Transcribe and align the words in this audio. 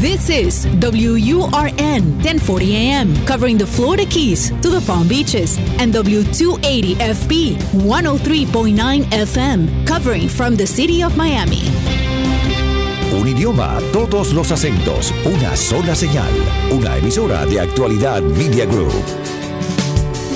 This 0.00 0.30
is 0.30 0.66
WURN 0.80 2.22
1040 2.24 2.74
AM, 2.74 3.14
covering 3.26 3.58
the 3.58 3.66
Florida 3.66 4.06
Keys 4.06 4.48
to 4.62 4.70
the 4.70 4.80
Palm 4.86 5.06
Beaches, 5.06 5.58
and 5.78 5.92
W280 5.92 6.94
FB 6.94 7.56
103.9 7.84 9.04
FM, 9.12 9.86
covering 9.86 10.26
from 10.26 10.56
the 10.56 10.66
city 10.66 11.02
of 11.02 11.18
Miami. 11.18 11.60
Un 13.12 13.28
idioma, 13.28 13.78
todos 13.92 14.32
los 14.32 14.50
acentos, 14.50 15.12
una 15.26 15.54
sola 15.54 15.94
señal. 15.94 16.32
Una 16.72 16.96
emisora 16.96 17.44
de 17.44 17.60
actualidad 17.60 18.22
Media 18.22 18.64
Group. 18.64 19.04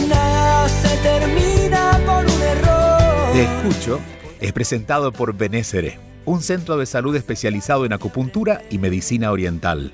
Nada 0.06 0.68
se 0.68 0.94
termina 0.98 1.98
por 2.04 2.22
un 2.26 2.42
error. 2.42 3.32
Te 3.32 3.44
escucho 3.44 3.98
es 4.44 4.52
presentado 4.52 5.10
por 5.10 5.34
Benésere, 5.34 5.98
un 6.25 6.43
centro 6.43 6.77
de 6.77 6.86
salud 6.86 7.14
especializado 7.16 7.84
en 7.84 7.93
acupuntura 7.93 8.62
y 8.70 8.79
medicina 8.79 9.30
oriental. 9.30 9.93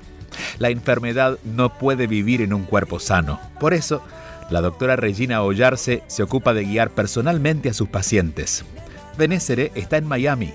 La 0.58 0.70
enfermedad 0.70 1.38
no 1.44 1.78
puede 1.78 2.06
vivir 2.06 2.42
en 2.42 2.52
un 2.52 2.64
cuerpo 2.64 3.00
sano. 3.00 3.40
Por 3.58 3.74
eso, 3.74 4.02
la 4.50 4.60
doctora 4.60 4.96
Regina 4.96 5.42
Ollarse 5.42 6.02
se 6.06 6.22
ocupa 6.22 6.54
de 6.54 6.64
guiar 6.64 6.90
personalmente 6.90 7.68
a 7.68 7.74
sus 7.74 7.88
pacientes. 7.88 8.64
Benésere 9.18 9.72
está 9.74 9.96
en 9.96 10.06
Miami 10.06 10.52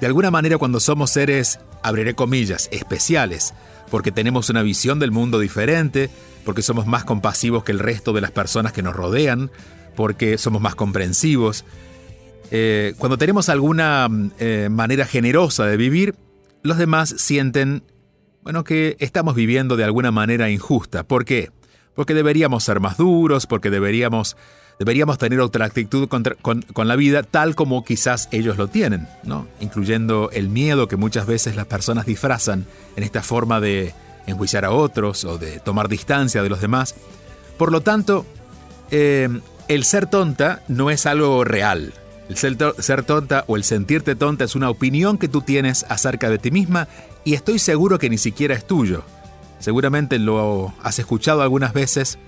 De 0.00 0.06
alguna 0.06 0.30
manera 0.30 0.56
cuando 0.56 0.80
somos 0.80 1.10
seres, 1.10 1.60
abriré 1.82 2.14
comillas, 2.14 2.68
especiales, 2.72 3.52
porque 3.90 4.12
tenemos 4.12 4.48
una 4.48 4.62
visión 4.62 4.98
del 4.98 5.10
mundo 5.10 5.38
diferente, 5.38 6.08
porque 6.44 6.62
somos 6.62 6.86
más 6.86 7.04
compasivos 7.04 7.64
que 7.64 7.72
el 7.72 7.78
resto 7.78 8.12
de 8.12 8.22
las 8.22 8.30
personas 8.30 8.72
que 8.72 8.82
nos 8.82 8.96
rodean, 8.96 9.50
porque 9.96 10.38
somos 10.38 10.62
más 10.62 10.74
comprensivos. 10.74 11.66
Eh, 12.50 12.94
cuando 12.96 13.18
tenemos 13.18 13.50
alguna 13.50 14.08
eh, 14.38 14.68
manera 14.70 15.04
generosa 15.04 15.66
de 15.66 15.76
vivir, 15.76 16.14
los 16.62 16.78
demás 16.78 17.14
sienten, 17.18 17.84
bueno, 18.42 18.64
que 18.64 18.96
estamos 19.00 19.34
viviendo 19.34 19.76
de 19.76 19.84
alguna 19.84 20.10
manera 20.10 20.48
injusta. 20.48 21.04
¿Por 21.04 21.26
qué? 21.26 21.50
Porque 21.94 22.14
deberíamos 22.14 22.64
ser 22.64 22.80
más 22.80 22.96
duros, 22.96 23.46
porque 23.46 23.68
deberíamos, 23.68 24.36
deberíamos 24.80 25.18
tener 25.18 25.40
otra 25.40 25.66
actitud 25.66 26.08
con, 26.08 26.88
la 26.88 26.96
vida 26.96 27.22
tal 27.22 27.54
como 27.54 27.84
quizás 27.84 28.30
ellos 28.32 28.56
lo 28.56 28.68
tienen, 28.68 29.06
¿no? 29.24 29.46
Incluyendo 29.60 30.30
el 30.32 30.48
miedo 30.48 30.88
que 30.88 30.96
muchas 30.96 31.26
veces 31.26 31.54
las 31.54 31.66
personas 31.66 32.06
disfrazan 32.06 32.64
en 32.96 33.04
esta 33.04 33.22
forma 33.22 33.60
de, 33.60 33.92
enjuiciar 34.26 34.64
a 34.64 34.70
otros 34.70 35.24
o 35.24 35.38
de 35.38 35.60
tomar 35.60 35.88
distancia 35.88 36.42
de 36.42 36.48
los 36.48 36.60
demás. 36.62 36.94
Por 37.58 37.72
lo 37.72 37.82
tanto, 37.82 38.24
eh, 38.90 39.28
el 39.68 39.84
ser 39.84 40.06
tonta 40.06 40.62
no 40.68 40.90
es 40.90 41.04
algo 41.04 41.44
real. 41.44 41.92
El 42.30 42.36
ser, 42.38 42.56
ser 42.78 43.02
tonta 43.02 43.44
o 43.48 43.56
el 43.56 43.64
sentirte 43.64 44.14
tonta 44.14 44.44
es 44.44 44.54
una 44.54 44.70
opinión 44.70 45.18
que 45.18 45.28
tú 45.28 45.42
tienes 45.42 45.84
acerca 45.90 46.30
de 46.30 46.38
ti 46.38 46.50
misma 46.50 46.88
y 47.24 47.34
estoy 47.34 47.58
seguro 47.58 47.98
que 47.98 48.08
ni 48.08 48.16
siquiera 48.16 48.54
es 48.54 48.66
tuyo. 48.66 49.02
Seguramente 49.58 50.18
lo 50.18 50.72
has 50.82 50.98
escuchado 50.98 51.42
algunas 51.42 51.74
veces 51.74 52.18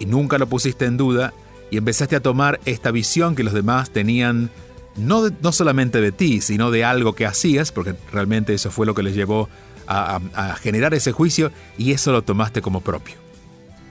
y 0.00 0.06
nunca 0.06 0.38
lo 0.38 0.48
pusiste 0.48 0.86
en 0.86 0.96
duda 0.96 1.32
y 1.70 1.76
empezaste 1.76 2.16
a 2.16 2.20
tomar 2.20 2.60
esta 2.64 2.90
visión 2.90 3.34
que 3.34 3.44
los 3.44 3.52
demás 3.52 3.90
tenían 3.90 4.50
no, 4.96 5.28
no 5.42 5.52
solamente 5.52 6.00
de 6.00 6.12
ti, 6.12 6.40
sino 6.40 6.70
de 6.70 6.84
algo 6.84 7.14
que 7.14 7.26
hacías, 7.26 7.72
porque 7.72 7.94
realmente 8.12 8.54
eso 8.54 8.70
fue 8.70 8.86
lo 8.86 8.94
que 8.94 9.02
les 9.02 9.14
llevó 9.14 9.48
a, 9.86 10.20
generar 10.60 10.94
ese 10.94 11.10
juicio 11.10 11.50
y 11.76 11.92
eso 11.92 12.12
lo 12.12 12.22
tomaste 12.22 12.62
como 12.62 12.80
propio. 12.80 13.16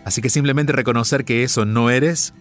Así 0.06 0.22
que 0.22 0.30
simplemente 0.30 0.72
reconocer 0.72 1.26
que 1.26 1.44
eso 1.44 1.66
no 1.66 1.90
eres, 1.90 2.34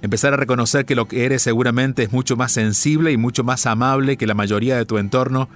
empezar 0.00 0.32
a 0.32 0.36
reconocer 0.36 0.84
que 0.84 0.94
lo 0.94 1.08
que 1.08 1.24
eres 1.24 1.42
seguramente 1.42 2.04
es 2.04 2.12
mucho 2.12 2.36
más 2.36 2.52
sensible 2.52 3.10
y 3.10 3.16
mucho 3.16 3.42
más 3.42 3.66
amable 3.66 4.16
que 4.16 4.28
la 4.28 4.34
mayoría 4.34 4.76
de 4.76 4.86
tu 4.86 4.98
entorno, 4.98 5.48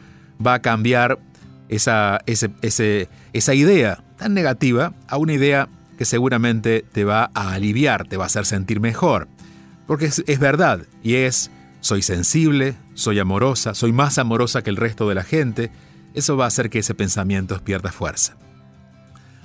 va 0.44 0.55
a 0.55 0.62
cambiar 0.62 1.21
esa, 1.69 2.21
esa 2.27 3.55
idea 3.55 4.05
tan 4.19 4.34
negativa 4.34 4.93
a 5.06 5.17
una 5.17 5.33
idea 5.34 5.69
que 5.96 6.05
seguramente 6.05 6.85
te 6.93 7.05
va 7.05 7.31
a 7.35 7.52
aliviar, 7.52 8.06
te 8.06 8.17
va 8.17 8.25
a 8.25 8.26
hacer 8.26 8.46
sentir 8.46 8.81
mejor. 8.81 9.29
Porque 9.87 10.06
es, 10.06 10.38
verdad, 10.41 10.82
y 11.02 11.17
es, 11.17 11.50
soy 11.81 12.02
sensible, 12.02 12.75
soy 12.94 13.19
amorosa, 13.19 13.75
soy 13.75 13.93
más 13.93 14.19
amorosa 14.19 14.62
que 14.62 14.70
el 14.70 14.76
resto 14.76 15.08
de 15.08 15.14
la 15.14 15.25
gente, 15.25 15.70
eso 16.14 16.37
va 16.37 16.44
a 16.44 16.49
hacer 16.49 16.70
que 16.70 16.79
ese 16.79 16.94
pensamiento 16.94 17.58
pierda 17.62 17.93
fuerza. 17.93 18.37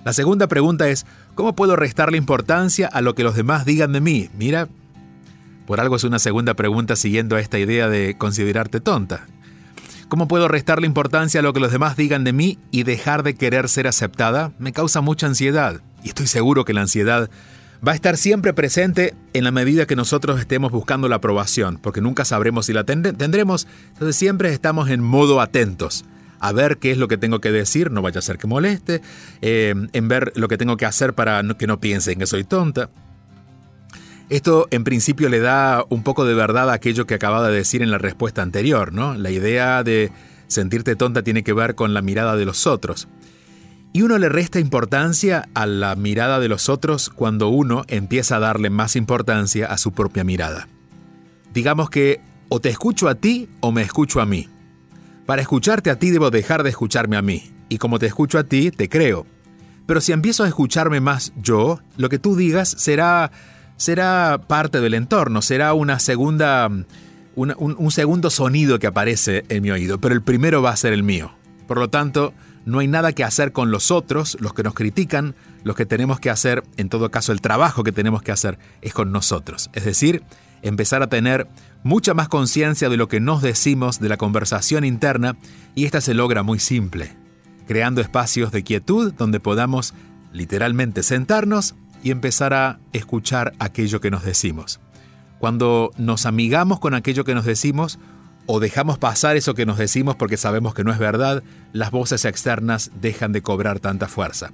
La 0.05 0.13
segunda 0.13 0.47
pregunta 0.47 0.87
es, 0.87 1.05
¿cómo 1.35 1.55
puedo 1.55 1.75
restarle 1.75 2.17
importancia 2.17 2.87
a 2.87 3.01
lo 3.01 3.15
que 3.15 3.23
los 3.23 3.35
demás 3.35 3.65
digan 3.65 3.91
de 3.91 3.99
mí? 3.99 4.29
Mira, 4.37 4.69
por 5.67 5.81
algo 5.81 5.97
es 5.97 6.05
una 6.05 6.19
segunda 6.19 6.53
pregunta 6.53 6.95
siguiendo 6.95 7.35
a 7.35 7.41
esta 7.41 7.59
idea 7.59 7.89
de 7.89 8.17
considerarte 8.17 8.79
tonta. 8.79 9.27
¿Cómo 10.07 10.27
puedo 10.27 10.47
restarle 10.47 10.87
importancia 10.87 11.41
a 11.41 11.43
lo 11.43 11.53
que 11.53 11.59
los 11.59 11.71
demás 11.71 11.97
digan 11.97 12.23
de 12.23 12.33
mí 12.33 12.57
y 12.71 12.83
dejar 12.83 13.23
de 13.23 13.35
querer 13.35 13.67
ser 13.67 13.87
aceptada? 13.87 14.53
Me 14.57 14.71
causa 14.71 15.01
mucha 15.01 15.27
ansiedad 15.27 15.81
y 16.03 16.09
estoy 16.09 16.27
seguro 16.27 16.65
que 16.65 16.73
la 16.73 16.81
ansiedad 16.81 17.29
va 17.85 17.93
a 17.93 17.95
estar 17.95 18.17
siempre 18.17 18.53
presente 18.53 19.15
en 19.33 19.43
la 19.43 19.51
medida 19.51 19.85
que 19.85 19.95
nosotros 19.95 20.39
estemos 20.39 20.71
buscando 20.71 21.07
la 21.07 21.17
aprobación, 21.17 21.77
porque 21.77 22.01
nunca 22.01 22.25
sabremos 22.25 22.65
si 22.65 22.73
la 22.73 22.83
tendremos, 22.83 23.67
entonces 23.93 24.15
siempre 24.15 24.53
estamos 24.53 24.89
en 24.89 25.01
modo 25.01 25.41
atentos 25.41 26.05
a 26.39 26.51
ver 26.51 26.77
qué 26.77 26.91
es 26.91 26.97
lo 26.97 27.07
que 27.07 27.17
tengo 27.17 27.41
que 27.41 27.51
decir, 27.51 27.91
no 27.91 28.01
vaya 28.01 28.19
a 28.19 28.21
ser 28.21 28.37
que 28.37 28.47
moleste, 28.47 29.01
eh, 29.41 29.75
en 29.93 30.07
ver 30.07 30.31
lo 30.35 30.47
que 30.47 30.57
tengo 30.57 30.77
que 30.77 30.85
hacer 30.85 31.13
para 31.13 31.43
que 31.57 31.67
no 31.67 31.79
piensen 31.79 32.19
que 32.19 32.27
soy 32.27 32.43
tonta. 32.43 32.89
Esto 34.29 34.67
en 34.71 34.83
principio 34.83 35.27
le 35.27 35.39
da 35.39 35.83
un 35.89 36.03
poco 36.03 36.23
de 36.23 36.35
verdad 36.35 36.69
a 36.69 36.73
aquello 36.73 37.05
que 37.05 37.15
acababa 37.15 37.49
de 37.49 37.57
decir 37.57 37.81
en 37.81 37.91
la 37.91 37.97
respuesta 37.97 38.41
anterior, 38.41 38.93
¿no? 38.93 39.15
La 39.15 39.31
idea 39.31 39.83
de 39.83 40.11
sentirte 40.47 40.95
tonta 40.95 41.23
tiene 41.23 41.43
que 41.43 41.53
ver 41.53 41.75
con 41.75 41.93
la 41.93 42.01
mirada 42.01 42.35
de 42.35 42.45
los 42.45 42.67
otros. 42.67 43.07
Y 43.91 44.03
uno 44.03 44.17
le 44.17 44.29
resta 44.29 44.59
importancia 44.59 45.49
a 45.53 45.65
la 45.65 45.95
mirada 45.95 46.39
de 46.39 46.47
los 46.47 46.69
otros 46.69 47.09
cuando 47.09 47.49
uno 47.49 47.83
empieza 47.87 48.35
a 48.35 48.39
darle 48.39 48.69
más 48.69 48.95
importancia 48.95 49.65
a 49.65 49.77
su 49.77 49.91
propia 49.93 50.23
mirada. 50.23 50.67
Digamos 51.53 51.89
que 51.89 52.21
o 52.49 52.59
te 52.59 52.69
escucho 52.69 53.07
a 53.07 53.15
ti 53.15 53.49
o 53.61 53.71
me 53.71 53.81
escucho 53.81 54.21
a 54.21 54.25
mí. 54.25 54.47
Para 55.25 55.41
escucharte 55.41 55.89
a 55.89 55.97
ti 55.97 56.11
debo 56.11 56.29
dejar 56.31 56.63
de 56.63 56.69
escucharme 56.69 57.17
a 57.17 57.21
mí, 57.21 57.51
y 57.69 57.77
como 57.77 57.99
te 57.99 58.07
escucho 58.07 58.39
a 58.39 58.43
ti, 58.43 58.71
te 58.71 58.89
creo. 58.89 59.25
Pero 59.85 60.01
si 60.01 60.11
empiezo 60.11 60.43
a 60.43 60.47
escucharme 60.47 60.99
más 60.99 61.33
yo, 61.35 61.79
lo 61.97 62.09
que 62.09 62.19
tú 62.19 62.35
digas 62.35 62.69
será, 62.69 63.31
será 63.77 64.41
parte 64.47 64.81
del 64.81 64.93
entorno, 64.93 65.41
será 65.41 65.73
una 65.73 65.99
segunda, 65.99 66.67
un, 66.67 67.55
un 67.57 67.91
segundo 67.91 68.29
sonido 68.29 68.77
que 68.77 68.87
aparece 68.87 69.45
en 69.49 69.63
mi 69.63 69.71
oído, 69.71 69.99
pero 69.99 70.13
el 70.13 70.21
primero 70.21 70.61
va 70.61 70.71
a 70.71 70.75
ser 70.75 70.93
el 70.93 71.03
mío. 71.03 71.31
Por 71.67 71.77
lo 71.77 71.89
tanto, 71.89 72.33
no 72.65 72.79
hay 72.79 72.87
nada 72.87 73.13
que 73.13 73.23
hacer 73.23 73.51
con 73.51 73.71
los 73.71 73.91
otros, 73.91 74.37
los 74.39 74.53
que 74.53 74.63
nos 74.63 74.73
critican, 74.73 75.35
lo 75.63 75.75
que 75.75 75.85
tenemos 75.85 76.19
que 76.19 76.29
hacer, 76.29 76.63
en 76.77 76.89
todo 76.89 77.11
caso 77.11 77.31
el 77.31 77.41
trabajo 77.41 77.83
que 77.83 77.91
tenemos 77.91 78.21
que 78.21 78.31
hacer 78.31 78.59
es 78.81 78.93
con 78.93 79.11
nosotros. 79.11 79.69
Es 79.73 79.85
decir, 79.85 80.23
empezar 80.61 81.01
a 81.01 81.09
tener 81.09 81.47
mucha 81.83 82.13
más 82.13 82.27
conciencia 82.27 82.89
de 82.89 82.97
lo 82.97 83.07
que 83.07 83.19
nos 83.19 83.41
decimos, 83.41 83.99
de 83.99 84.09
la 84.09 84.17
conversación 84.17 84.83
interna, 84.83 85.37
y 85.75 85.85
esta 85.85 86.01
se 86.01 86.13
logra 86.13 86.43
muy 86.43 86.59
simple, 86.59 87.15
creando 87.67 88.01
espacios 88.01 88.51
de 88.51 88.63
quietud 88.63 89.13
donde 89.13 89.39
podamos 89.39 89.93
literalmente 90.33 91.03
sentarnos 91.03 91.75
y 92.03 92.11
empezar 92.11 92.53
a 92.53 92.79
escuchar 92.93 93.53
aquello 93.59 93.99
que 93.99 94.11
nos 94.11 94.23
decimos. 94.23 94.79
Cuando 95.39 95.91
nos 95.97 96.25
amigamos 96.25 96.79
con 96.79 96.93
aquello 96.93 97.23
que 97.23 97.35
nos 97.35 97.45
decimos, 97.45 97.99
o 98.51 98.59
dejamos 98.59 98.97
pasar 98.97 99.37
eso 99.37 99.53
que 99.53 99.67
nos 99.67 99.77
decimos 99.77 100.15
porque 100.15 100.35
sabemos 100.35 100.73
que 100.73 100.83
no 100.83 100.91
es 100.91 100.97
verdad, 100.97 101.43
las 101.71 101.91
voces 101.91 102.25
externas 102.25 102.89
dejan 102.99 103.31
de 103.31 103.43
cobrar 103.43 103.79
tanta 103.79 104.07
fuerza. 104.07 104.49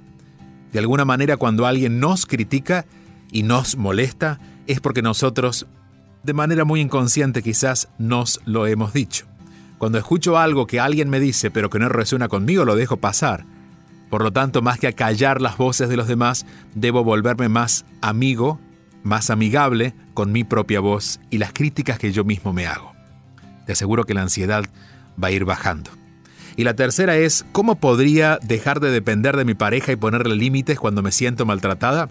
De 0.70 0.80
alguna 0.80 1.06
manera 1.06 1.38
cuando 1.38 1.64
alguien 1.64 1.98
nos 1.98 2.26
critica 2.26 2.84
y 3.32 3.42
nos 3.42 3.78
molesta, 3.78 4.38
es 4.66 4.80
porque 4.80 5.00
nosotros 5.00 5.66
de 6.24 6.34
manera 6.34 6.66
muy 6.66 6.82
inconsciente 6.82 7.42
quizás 7.42 7.88
nos 7.96 8.42
lo 8.44 8.66
hemos 8.66 8.92
dicho. 8.92 9.24
Cuando 9.78 9.96
escucho 9.96 10.36
algo 10.36 10.66
que 10.66 10.78
alguien 10.78 11.08
me 11.08 11.18
dice 11.18 11.50
pero 11.50 11.70
que 11.70 11.78
no 11.78 11.88
resuena 11.88 12.28
conmigo, 12.28 12.66
lo 12.66 12.76
dejo 12.76 12.98
pasar. 12.98 13.46
Por 14.10 14.22
lo 14.22 14.30
tanto, 14.30 14.60
más 14.60 14.78
que 14.78 14.92
callar 14.92 15.40
las 15.40 15.56
voces 15.56 15.88
de 15.88 15.96
los 15.96 16.06
demás, 16.06 16.44
debo 16.74 17.02
volverme 17.02 17.48
más 17.48 17.86
amigo, 18.02 18.60
más 19.04 19.30
amigable 19.30 19.94
con 20.12 20.32
mi 20.32 20.44
propia 20.44 20.80
voz 20.80 21.18
y 21.30 21.38
las 21.38 21.54
críticas 21.54 21.98
que 21.98 22.12
yo 22.12 22.24
mismo 22.24 22.52
me 22.52 22.66
hago. 22.66 22.95
Te 23.66 23.72
aseguro 23.72 24.04
que 24.04 24.14
la 24.14 24.22
ansiedad 24.22 24.64
va 25.22 25.28
a 25.28 25.32
ir 25.32 25.44
bajando. 25.44 25.90
Y 26.56 26.64
la 26.64 26.74
tercera 26.74 27.16
es, 27.16 27.44
¿cómo 27.52 27.76
podría 27.76 28.38
dejar 28.42 28.80
de 28.80 28.90
depender 28.90 29.36
de 29.36 29.44
mi 29.44 29.54
pareja 29.54 29.92
y 29.92 29.96
ponerle 29.96 30.36
límites 30.36 30.78
cuando 30.78 31.02
me 31.02 31.12
siento 31.12 31.44
maltratada? 31.44 32.08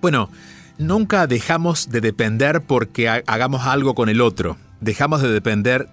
Bueno, 0.00 0.30
Nunca 0.76 1.28
dejamos 1.28 1.88
de 1.90 2.00
depender 2.00 2.62
porque 2.62 3.08
hagamos 3.08 3.64
algo 3.66 3.94
con 3.94 4.08
el 4.08 4.20
otro. 4.20 4.56
Dejamos 4.80 5.22
de 5.22 5.30
depender, 5.30 5.88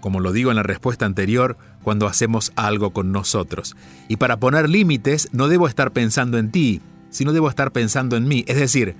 como 0.00 0.20
lo 0.20 0.32
digo 0.32 0.50
en 0.50 0.56
la 0.56 0.62
respuesta 0.62 1.06
anterior, 1.06 1.56
cuando 1.82 2.06
hacemos 2.06 2.52
algo 2.54 2.92
con 2.92 3.10
nosotros. 3.10 3.74
Y 4.06 4.16
para 4.16 4.38
poner 4.38 4.68
límites 4.68 5.30
no 5.32 5.48
debo 5.48 5.66
estar 5.66 5.92
pensando 5.92 6.36
en 6.36 6.50
ti, 6.50 6.82
sino 7.08 7.32
debo 7.32 7.48
estar 7.48 7.72
pensando 7.72 8.16
en 8.16 8.28
mí. 8.28 8.44
Es 8.46 8.58
decir, 8.58 8.96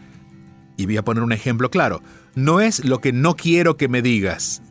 y 0.78 0.86
voy 0.86 0.96
a 0.96 1.04
poner 1.04 1.22
un 1.22 1.32
ejemplo 1.32 1.70
claro, 1.70 2.00
no 2.34 2.60
es 2.60 2.82
lo 2.86 3.02
que 3.02 3.12
no 3.12 3.36
quiero 3.36 3.76
que 3.76 3.88
me 3.88 4.00
digas, 4.00 4.62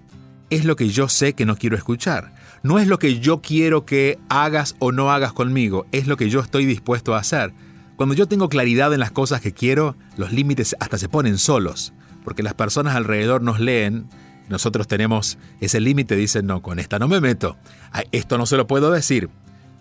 es 0.49 0.65
lo 0.65 0.75
que 0.75 0.89
yo 0.89 1.09
sé 1.09 1.33
que 1.33 1.45
no 1.45 1.57
quiero 1.57 1.75
escuchar. 1.75 2.33
No 2.63 2.79
es 2.79 2.87
lo 2.87 2.99
que 2.99 3.19
yo 3.19 3.41
quiero 3.41 3.85
que 3.85 4.19
hagas 4.29 4.75
o 4.79 4.91
no 4.91 5.11
hagas 5.11 5.33
conmigo, 5.33 5.85
es 5.91 6.07
lo 6.07 6.17
que 6.17 6.29
yo 6.29 6.39
estoy 6.39 6.65
dispuesto 6.65 7.15
a 7.15 7.19
hacer. 7.19 7.53
Cuando 7.95 8.15
yo 8.15 8.27
tengo 8.27 8.49
claridad 8.49 8.93
en 8.93 8.99
las 8.99 9.11
cosas 9.11 9.41
que 9.41 9.53
quiero, 9.53 9.95
los 10.17 10.31
límites 10.31 10.75
hasta 10.79 10.97
se 10.97 11.09
ponen 11.09 11.37
solos, 11.37 11.93
porque 12.23 12.43
las 12.43 12.53
personas 12.53 12.95
alrededor 12.95 13.41
nos 13.41 13.59
leen, 13.59 14.07
nosotros 14.49 14.87
tenemos 14.87 15.37
ese 15.59 15.79
límite, 15.79 16.15
dicen, 16.15 16.45
no, 16.45 16.61
con 16.61 16.79
esta 16.79 16.99
no 16.99 17.07
me 17.07 17.21
meto, 17.21 17.57
esto 18.11 18.37
no 18.37 18.45
se 18.45 18.57
lo 18.57 18.67
puedo 18.67 18.91
decir. 18.91 19.29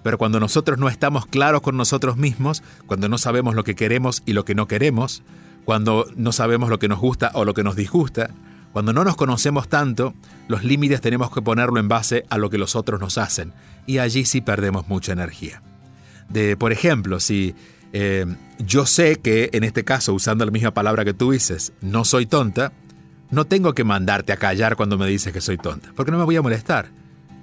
Pero 0.03 0.19
cuando 0.19 0.39
nosotros 0.39 0.79
no 0.79 0.89
estamos 0.89 1.27
claros 1.27 1.63
con 1.63 1.77
nosotros 1.77 2.17
mismos, 2.17 2.63
cuando 2.87 3.09
no 3.09 3.19
sabemos 3.19 3.55
lo 3.55 3.65
que 3.65 3.75
queremos 3.75 4.23
y 4.25 4.33
lo 4.33 4.45
que 4.45 4.55
no 4.55 4.69
queremos, 4.69 5.23
cuando 5.65 6.07
no 6.15 6.31
sabemos 6.31 6.71
lo 6.71 6.79
que 6.79 6.89
nos 6.89 7.01
gusta 7.01 7.33
o 7.35 7.45
lo 7.45 7.55
que 7.55 7.65
nos 7.65 7.75
disgusta, 7.75 8.31
cuando 8.77 8.93
no 8.93 9.05
nos 9.05 9.17
conocemos 9.17 9.71
tanto, 9.71 10.13
los 10.49 10.63
límites 10.63 11.01
tenemos 11.01 11.31
que 11.31 11.41
ponerlo 11.41 11.81
en 11.81 11.89
base 11.89 12.27
a 12.29 12.37
lo 12.37 12.51
que 12.51 12.59
los 12.59 12.77
otros 12.77 13.01
nos 13.01 13.17
hacen, 13.17 13.55
y 13.87 14.01
allí 14.01 14.27
sí 14.27 14.43
perdemos 14.43 14.87
mucha 14.87 15.15
energía. 15.15 15.63
De, 16.29 16.59
por 16.59 16.73
ejemplo, 16.73 17.19
si 17.19 17.55
eh, 17.95 18.27
yo 18.59 18.85
sé 18.85 19.17
que 19.17 19.49
en 19.55 19.65
este 19.65 19.83
caso, 19.83 20.13
usando 20.13 20.45
la 20.45 20.51
misma 20.51 20.75
palabra 20.75 21.07
que 21.07 21.15
tú 21.15 21.31
dices, 21.31 21.73
no 21.81 22.05
soy 22.05 22.27
tonta, 22.27 22.75
no 23.31 23.47
tengo 23.47 23.73
que 23.73 23.83
mandarte 23.83 24.35
a 24.35 24.37
callar 24.37 24.77
cuando 24.77 24.99
me 24.99 25.07
dices 25.07 25.33
que 25.33 25.41
soy 25.41 25.57
tonta, 25.57 25.95
porque 25.97 26.13
no 26.13 26.19
me 26.19 26.25
voy 26.25 26.37
a 26.37 26.43
molestar. 26.43 26.91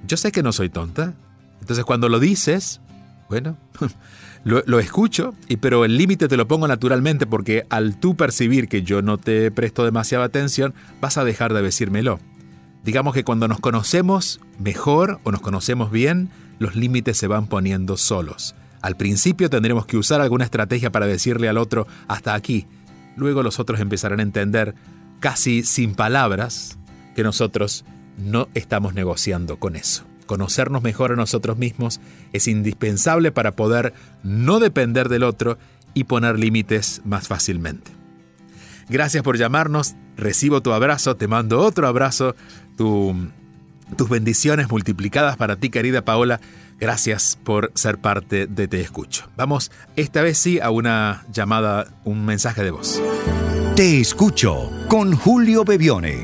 Yo 0.06 0.18
sé 0.18 0.32
que 0.32 0.44
no 0.44 0.52
soy 0.52 0.70
tonta. 0.70 1.16
Entonces 1.62 1.84
cuando 1.84 2.10
lo 2.10 2.20
dices, 2.20 2.80
bueno, 3.34 3.58
lo, 4.44 4.80
escucho, 4.80 5.34
y, 5.48 5.58
pero 5.58 5.86
el 5.86 5.98
límite 5.98 6.28
te 6.28 6.38
lo 6.38 6.48
pongo 6.48 6.68
naturalmente 6.68 7.26
porque 7.26 7.66
al 7.72 8.00
tú 8.00 8.16
percibir 8.16 8.68
que 8.68 8.84
yo 8.84 9.02
no 9.02 9.18
te 9.18 9.50
presto 9.50 9.84
demasiada 9.84 10.26
atención, 10.26 10.76
vas 11.02 11.18
a 11.18 11.26
dejar 11.26 11.52
de 11.52 11.64
decírmelo. 11.64 12.20
Digamos 12.84 13.16
que 13.16 13.24
cuando 13.24 13.48
nos 13.48 13.60
conocemos 13.60 14.40
mejor 14.60 15.20
o 15.24 15.32
nos 15.32 15.42
conocemos 15.42 15.90
bien, 15.90 16.30
los 16.60 16.76
límites 16.76 17.18
se 17.18 17.26
van 17.26 17.48
poniendo 17.48 17.98
solos. 17.98 18.54
Al 18.82 18.98
principio 18.98 19.50
tendremos 19.50 19.88
que 19.88 19.98
usar 19.98 20.22
alguna 20.22 20.44
estrategia 20.44 20.92
para 20.92 21.08
decirle 21.08 21.50
al 21.50 21.58
otro 21.58 21.88
hasta 22.08 22.36
aquí. 22.36 22.68
Luego 23.16 23.42
los 23.42 23.60
otros 23.60 23.80
empezarán 23.80 24.20
a 24.20 24.24
entender, 24.24 24.76
casi 25.20 25.64
sin 25.64 25.96
palabras, 25.96 26.78
que 27.16 27.24
nosotros 27.24 27.84
no 28.18 28.48
estamos 28.54 28.94
negociando 28.94 29.58
con 29.58 29.76
eso. 29.76 30.04
Conocernos 30.34 30.82
mejor 30.82 31.12
a 31.12 31.16
nosotros 31.16 31.60
mismos 31.60 32.02
es 32.32 32.48
indispensable 32.48 33.32
para 33.32 33.52
poder 33.52 33.94
no 34.24 34.60
depender 34.60 35.08
del 35.08 35.22
otro 35.22 35.60
y 35.94 36.06
poner 36.06 36.40
límites 36.40 37.04
más 37.06 37.28
fácilmente. 37.28 37.92
Gracias 38.90 39.22
por 39.22 39.38
llamarnos, 39.38 39.94
recibo 40.18 40.62
tu 40.62 40.74
abrazo, 40.74 41.18
te 41.18 41.28
mando 41.28 41.60
otro 41.60 41.86
abrazo, 41.86 42.36
tus 42.76 44.10
bendiciones 44.10 44.72
multiplicadas 44.72 45.38
para 45.38 45.58
ti 45.58 45.70
querida 45.70 46.04
Paola 46.04 46.40
Gracias 46.80 47.38
por 47.44 47.72
ser 47.76 48.00
parte 48.00 48.48
de 48.48 48.68
Te 48.68 48.82
Escucho. 48.82 49.30
Vamos, 49.38 49.70
esta 49.96 50.24
vez 50.24 50.40
sí, 50.40 50.60
a 50.60 50.72
una 50.72 51.26
llamada, 51.32 51.94
un 52.06 52.26
mensaje 52.26 52.64
de 52.64 52.72
voz. 52.72 53.00
Te 53.76 54.02
Escucho 54.02 54.72
con 54.88 55.16
Julio 55.16 55.64
Bebione. 55.64 56.24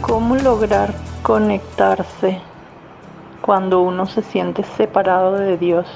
¿Cómo 0.00 0.36
lograr 0.36 0.94
conectarse 1.22 2.40
cuando 3.48 3.80
uno 3.80 4.06
se 4.06 4.22
siente 4.22 4.62
separado 4.76 5.32
de 5.32 5.56
Dios, 5.56 5.86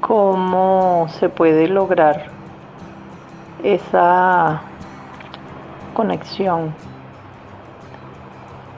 cómo 0.00 1.06
se 1.20 1.28
puede 1.28 1.68
lograr 1.68 2.28
esa 3.62 4.62
conexión 5.92 6.74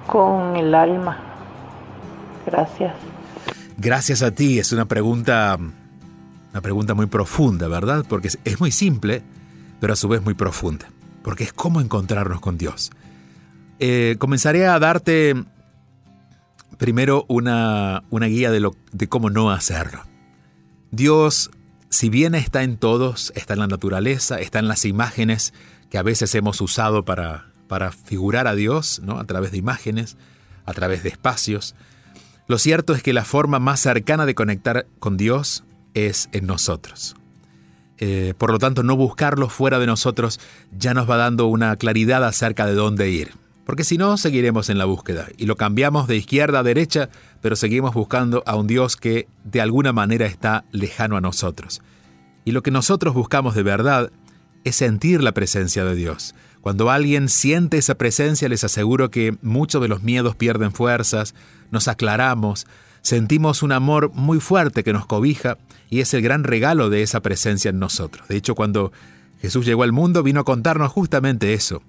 con 0.07 0.57
el 0.57 0.75
alma. 0.75 1.26
Gracias. 2.47 2.95
Gracias 3.77 4.23
a 4.23 4.31
ti, 4.31 4.59
es 4.59 4.73
una 4.73 4.87
pregunta 4.87 5.59
una 6.57 6.63
pregunta 6.63 6.95
muy 6.95 7.05
profunda, 7.05 7.69
¿verdad? 7.69 8.07
Porque 8.09 8.29
es 8.29 8.61
muy 8.61 8.71
simple, 8.71 9.23
pero 9.79 9.93
a 9.93 9.97
su 9.97 10.09
vez 10.09 10.23
muy 10.23 10.33
profunda, 10.33 10.89
porque 11.23 11.45
es 11.45 11.53
cómo 11.53 11.83
encontrarnos 11.83 12.41
con 12.41 12.57
Dios. 12.57 12.93
Eh, 13.79 14.17
comenzaré 14.19 14.67
a 14.67 14.79
darte 14.79 15.35
primero 16.79 17.27
una, 17.29 18.03
guía 18.11 18.51
de, 18.51 18.61
lo, 18.61 18.75
de 18.93 19.07
cómo 19.07 19.29
no 19.29 19.51
hacerlo. 19.51 20.05
Dios, 20.91 21.51
si 21.91 22.09
bien 22.09 22.35
está 22.35 22.63
en 22.63 22.79
todos, 22.79 23.35
está 23.37 23.53
en 23.53 23.61
la 23.61 23.67
naturaleza, 23.67 24.41
está 24.41 24.59
en 24.59 24.69
las 24.69 24.87
imágenes 24.87 25.53
que 25.91 25.99
a 25.99 26.03
veces 26.03 26.35
hemos 26.35 26.63
usado 26.63 27.05
para, 27.05 27.53
para 27.69 27.93
figurar 27.93 28.47
a 28.47 28.55
Dios, 28.55 29.03
¿no? 29.05 29.19
a 29.19 29.25
través 29.25 29.51
de 29.51 29.59
imágenes, 29.59 30.17
a 30.65 30.73
través 30.73 31.03
de 31.03 31.11
espacios, 31.11 31.75
Lo 32.49 32.59
cierto 32.59 32.95
es 32.95 33.03
que 33.03 33.13
la 33.13 33.25
forma 33.25 33.59
más 33.59 33.81
cercana 33.81 34.27
de 34.27 34.35
conectar 34.35 34.87
con 34.99 35.17
Dios 35.17 35.65
es 35.95 36.29
en 36.33 36.47
nosotros. 36.47 37.17
Eh, 37.99 38.35
por 38.39 38.53
lo 38.53 38.59
tanto, 38.59 38.83
no 38.83 38.97
buscarlo 38.97 39.49
fuera 39.49 39.79
de 39.79 39.87
nosotros 39.87 40.39
ya 40.77 40.95
nos 40.95 41.09
va 41.09 41.17
dando 41.17 41.47
una 41.47 41.77
claridad 41.77 42.25
acerca 42.25 42.67
de 42.67 42.75
dónde 42.75 43.11
ir. 43.11 43.33
Porque 43.65 43.83
si 43.83 43.99
no, 43.99 44.17
seguiremos 44.17 44.71
en 44.71 44.79
la 44.79 44.85
búsqueda 44.85 45.27
y 45.37 45.47
lo 45.47 45.57
cambiamos 45.57 46.07
de 46.07 46.17
izquierda 46.17 46.61
a 46.61 46.63
derecha, 46.63 47.09
pero 47.41 47.57
seguimos 47.57 47.95
buscando 47.95 48.45
a 48.47 48.55
un 48.55 48.69
Dios 48.69 48.97
que 48.97 49.27
de 49.43 49.61
alguna 49.61 49.93
manera 49.93 50.27
está 50.27 50.65
lejano 50.71 51.17
a 51.17 51.21
nosotros. 51.21 51.83
Y 52.45 52.53
lo 52.53 52.63
que 52.63 52.71
nosotros 52.71 53.13
buscamos 53.13 53.57
de 53.57 53.65
verdad 53.65 54.13
es 54.63 54.77
sentir 54.77 55.21
la 55.21 55.33
presencia 55.33 55.85
de 55.85 55.97
Dios. 55.97 56.37
Cuando 56.67 56.91
alguien 56.91 57.29
siente 57.29 57.79
esa 57.79 57.95
presencia, 57.95 58.49
les 58.49 58.65
aseguro 58.65 59.09
que 59.09 59.37
muchos 59.41 59.81
de 59.81 59.87
los 59.87 60.03
miedos 60.03 60.35
pierden 60.35 60.73
fuerzas, 60.73 61.33
nos 61.71 61.87
aclaramos, 61.87 62.67
sentimos 63.03 63.63
un 63.63 63.71
amor 63.71 64.11
muy 64.15 64.41
fuerte 64.41 64.83
que 64.83 64.93
nos 64.93 65.07
cobija 65.07 65.59
y 65.91 66.01
es 66.01 66.13
el 66.13 66.23
gran 66.23 66.43
regalo 66.43 66.91
de 66.91 67.03
esa 67.03 67.21
presencia 67.21 67.69
en 67.69 67.79
nosotros. 67.79 68.27
De 68.27 68.35
hecho, 68.35 68.57
cuando 68.57 68.91
Jesús 69.41 69.65
llegó 69.65 69.85
al 69.85 69.93
mundo 69.93 70.25
vino 70.25 70.41
a 70.41 70.45
contarnos 70.45 70.91
justamente 70.91 71.55
eso. 71.55 71.85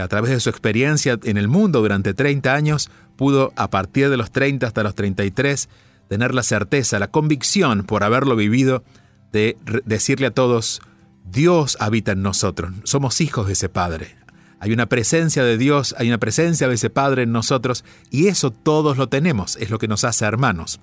A 0.00 0.06
través 0.06 0.30
de 0.30 0.38
su 0.38 0.48
experiencia 0.48 1.18
en 1.24 1.36
el 1.36 1.48
mundo 1.48 1.80
durante 1.80 2.14
30 2.14 2.54
años, 2.54 2.92
pudo 3.16 3.52
a 3.56 3.68
partir 3.68 4.10
de 4.10 4.16
los 4.16 4.30
30 4.30 4.64
hasta 4.64 4.84
los 4.84 4.94
33 4.94 5.68
tener 6.08 6.36
la 6.36 6.44
certeza, 6.44 7.00
la 7.00 7.10
convicción 7.10 7.82
por 7.82 8.04
haberlo 8.04 8.36
vivido 8.36 8.84
de 9.32 9.56
decirle 9.86 10.28
a 10.28 10.30
todos, 10.30 10.82
Dios 11.30 11.76
habita 11.80 12.12
en 12.12 12.22
nosotros, 12.22 12.72
somos 12.84 13.20
hijos 13.20 13.46
de 13.46 13.52
ese 13.52 13.68
Padre. 13.68 14.16
Hay 14.60 14.72
una 14.72 14.86
presencia 14.86 15.44
de 15.44 15.56
Dios, 15.56 15.94
hay 15.98 16.08
una 16.08 16.18
presencia 16.18 16.68
de 16.68 16.74
ese 16.74 16.90
Padre 16.90 17.22
en 17.22 17.32
nosotros 17.32 17.84
y 18.10 18.26
eso 18.26 18.50
todos 18.50 18.96
lo 18.96 19.08
tenemos, 19.08 19.56
es 19.56 19.70
lo 19.70 19.78
que 19.78 19.88
nos 19.88 20.04
hace 20.04 20.24
hermanos. 20.24 20.80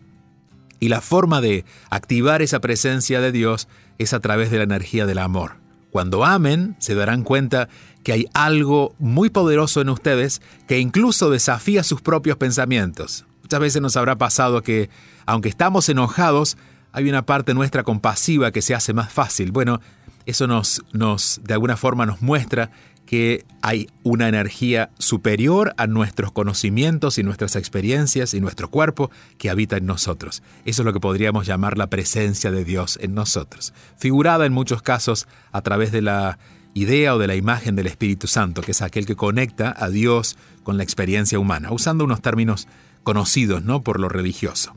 Y 0.80 0.90
la 0.90 1.02
forma 1.02 1.42
de 1.42 1.66
activar 1.90 2.42
esa 2.42 2.60
presencia 2.60 3.22
de 3.22 3.32
Dios 3.32 3.68
es 3.98 4.14
a 4.14 4.20
través 4.20 4.52
de 4.52 4.58
la 4.58 4.64
energía 4.64 5.06
del 5.06 5.20
amor. 5.20 5.58
Cuando 5.90 6.26
amen, 6.26 6.76
se 6.80 6.94
darán 6.94 7.24
cuenta 7.24 7.70
que 8.04 8.14
hay 8.14 8.28
algo 8.34 8.94
muy 9.00 9.30
poderoso 9.30 9.82
en 9.82 9.90
ustedes 9.90 10.42
que 10.68 10.80
incluso 10.80 11.30
desafía 11.30 11.84
sus 11.84 12.02
propios 12.02 12.38
pensamientos. 12.38 13.26
Muchas 13.42 13.60
veces 13.60 13.82
nos 13.82 13.98
habrá 13.98 14.18
pasado 14.18 14.62
que, 14.62 14.90
aunque 15.26 15.50
estamos 15.50 15.88
enojados, 15.90 16.58
hay 16.92 17.10
una 17.10 17.26
parte 17.26 17.54
nuestra 17.54 17.84
compasiva 17.84 18.52
que 18.52 18.62
se 18.62 18.76
hace 18.76 18.94
más 18.94 19.12
fácil. 19.12 19.52
Bueno, 19.52 19.82
eso 20.26 20.48
nos, 20.48 20.84
nos 20.94 21.42
de 21.44 21.54
alguna 21.54 21.78
forma 21.78 22.06
nos 22.06 22.22
muestra 22.22 22.72
que 23.06 23.46
hay 23.62 23.88
una 24.04 24.28
energía 24.28 24.90
superior 24.98 25.74
a 25.78 25.88
nuestros 25.88 26.32
conocimientos 26.32 27.18
y 27.18 27.24
nuestras 27.24 27.56
experiencias 27.56 28.34
y 28.34 28.42
nuestro 28.42 28.70
cuerpo 28.70 29.12
que 29.38 29.50
habita 29.50 29.78
en 29.78 29.86
nosotros. 29.86 30.44
Eso 30.66 30.82
es 30.82 30.86
lo 30.86 30.94
que 30.94 31.00
podríamos 31.00 31.46
llamar 31.46 31.78
la 31.78 31.88
presencia 31.88 32.52
de 32.52 32.66
Dios 32.66 32.98
en 33.02 33.14
nosotros, 33.14 33.74
figurada 33.98 34.46
en 34.46 34.54
muchos 34.54 34.82
casos 34.82 35.28
a 35.52 35.62
través 35.62 35.92
de 35.92 36.02
la 36.02 36.40
idea 36.74 37.16
o 37.16 37.20
de 37.20 37.28
la 37.28 37.36
imagen 37.36 37.76
del 37.76 37.88
Espíritu 37.88 38.28
Santo, 38.28 38.62
que 38.62 38.72
es 38.72 38.82
aquel 38.82 39.06
que 39.06 39.16
conecta 39.16 39.74
a 39.78 39.90
Dios 39.90 40.36
con 40.64 40.78
la 40.78 40.84
experiencia 40.84 41.40
humana, 41.40 41.72
usando 41.72 42.04
unos 42.04 42.22
términos 42.22 42.68
conocidos 43.04 43.64
¿no? 43.64 43.82
por 43.84 44.00
lo 44.00 44.10
religioso. 44.10 44.76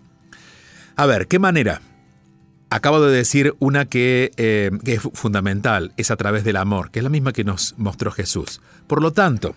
A 0.96 1.06
ver, 1.06 1.26
¿qué 1.28 1.38
manera? 1.38 1.80
Acabo 2.70 3.00
de 3.00 3.16
decir 3.16 3.54
una 3.60 3.86
que, 3.86 4.30
eh, 4.36 4.70
que, 4.84 4.94
es 4.94 5.02
fundamental, 5.14 5.92
es 5.96 6.10
a 6.10 6.16
través 6.16 6.44
del 6.44 6.56
amor, 6.56 6.90
que 6.90 6.98
es 6.98 7.02
la 7.02 7.08
misma 7.08 7.32
que 7.32 7.44
nos 7.44 7.74
mostró 7.78 8.10
Jesús. 8.10 8.60
Por 8.86 9.02
lo 9.02 9.12
tanto, 9.12 9.54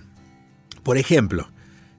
por 0.83 0.97
ejemplo, 0.97 1.49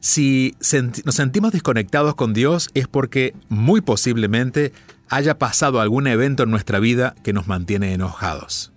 si 0.00 0.56
nos 1.04 1.14
sentimos 1.14 1.52
desconectados 1.52 2.14
con 2.14 2.32
Dios 2.32 2.70
es 2.74 2.88
porque 2.88 3.34
muy 3.48 3.80
posiblemente 3.82 4.72
haya 5.08 5.38
pasado 5.38 5.80
algún 5.80 6.06
evento 6.06 6.42
en 6.42 6.50
nuestra 6.50 6.80
vida 6.80 7.14
que 7.22 7.32
nos 7.32 7.46
mantiene 7.46 7.92
enojados. 7.92 8.72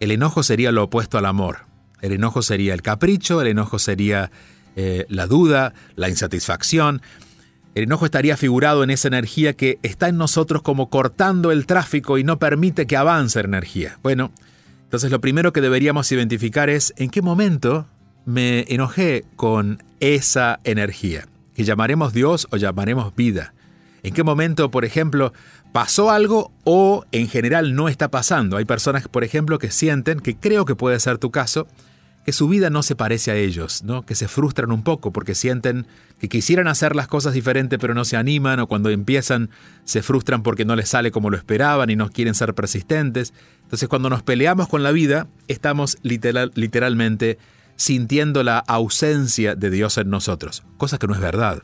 El 0.00 0.10
enojo 0.10 0.42
sería 0.42 0.72
lo 0.72 0.84
opuesto 0.84 1.18
al 1.18 1.26
amor. 1.26 1.66
El 2.00 2.12
enojo 2.12 2.40
sería 2.40 2.72
el 2.72 2.80
capricho, 2.80 3.42
el 3.42 3.48
enojo 3.48 3.78
sería 3.78 4.30
eh, 4.74 5.04
la 5.08 5.26
duda, 5.26 5.74
la 5.96 6.08
insatisfacción. 6.08 7.02
El 7.74 7.84
enojo 7.84 8.04
estaría 8.04 8.36
figurado 8.36 8.82
en 8.82 8.90
esa 8.90 9.08
energía 9.08 9.52
que 9.52 9.78
está 9.82 10.08
en 10.08 10.16
nosotros 10.16 10.62
como 10.62 10.90
cortando 10.90 11.52
el 11.52 11.66
tráfico 11.66 12.18
y 12.18 12.24
no 12.24 12.38
permite 12.38 12.86
que 12.86 12.96
avance 12.96 13.40
la 13.40 13.48
energía. 13.48 13.98
Bueno, 14.02 14.32
entonces 14.84 15.10
lo 15.12 15.20
primero 15.20 15.52
que 15.52 15.60
deberíamos 15.60 16.10
identificar 16.10 16.68
es 16.68 16.92
en 16.96 17.10
qué 17.10 17.22
momento 17.22 17.86
me 18.24 18.64
enojé 18.68 19.24
con 19.36 19.82
esa 20.00 20.58
energía, 20.64 21.26
que 21.54 21.64
llamaremos 21.64 22.12
Dios 22.12 22.48
o 22.50 22.56
llamaremos 22.56 23.14
vida. 23.14 23.54
En 24.02 24.14
qué 24.14 24.24
momento, 24.24 24.70
por 24.70 24.84
ejemplo, 24.84 25.32
pasó 25.72 26.10
algo 26.10 26.52
o 26.64 27.04
en 27.12 27.28
general 27.28 27.74
no 27.76 27.88
está 27.88 28.10
pasando. 28.10 28.56
Hay 28.56 28.64
personas, 28.64 29.06
por 29.06 29.22
ejemplo, 29.22 29.58
que 29.58 29.70
sienten, 29.70 30.20
que 30.20 30.36
creo 30.36 30.64
que 30.64 30.74
puede 30.74 30.98
ser 30.98 31.18
tu 31.18 31.30
caso, 31.30 31.68
que 32.24 32.32
su 32.32 32.48
vida 32.48 32.70
no 32.70 32.82
se 32.82 32.96
parece 32.96 33.30
a 33.30 33.36
ellos, 33.36 33.82
¿no? 33.82 34.04
que 34.04 34.14
se 34.14 34.28
frustran 34.28 34.72
un 34.72 34.82
poco 34.82 35.12
porque 35.12 35.34
sienten 35.34 35.86
que 36.18 36.28
quisieran 36.28 36.68
hacer 36.68 36.94
las 36.94 37.08
cosas 37.08 37.32
diferente 37.32 37.78
pero 37.78 37.94
no 37.94 38.04
se 38.04 38.16
animan 38.16 38.60
o 38.60 38.66
cuando 38.66 38.90
empiezan 38.90 39.50
se 39.84 40.02
frustran 40.02 40.42
porque 40.42 40.64
no 40.64 40.76
les 40.76 40.88
sale 40.90 41.10
como 41.10 41.30
lo 41.30 41.36
esperaban 41.36 41.88
y 41.90 41.96
no 41.96 42.10
quieren 42.10 42.34
ser 42.34 42.54
persistentes. 42.54 43.32
Entonces 43.62 43.88
cuando 43.88 44.10
nos 44.10 44.22
peleamos 44.22 44.68
con 44.68 44.82
la 44.82 44.92
vida 44.92 45.28
estamos 45.48 45.96
literal, 46.02 46.52
literalmente 46.54 47.38
sintiendo 47.76 48.42
la 48.42 48.58
ausencia 48.58 49.54
de 49.54 49.70
Dios 49.70 49.96
en 49.96 50.10
nosotros, 50.10 50.64
cosa 50.76 50.98
que 50.98 51.06
no 51.06 51.14
es 51.14 51.20
verdad. 51.20 51.62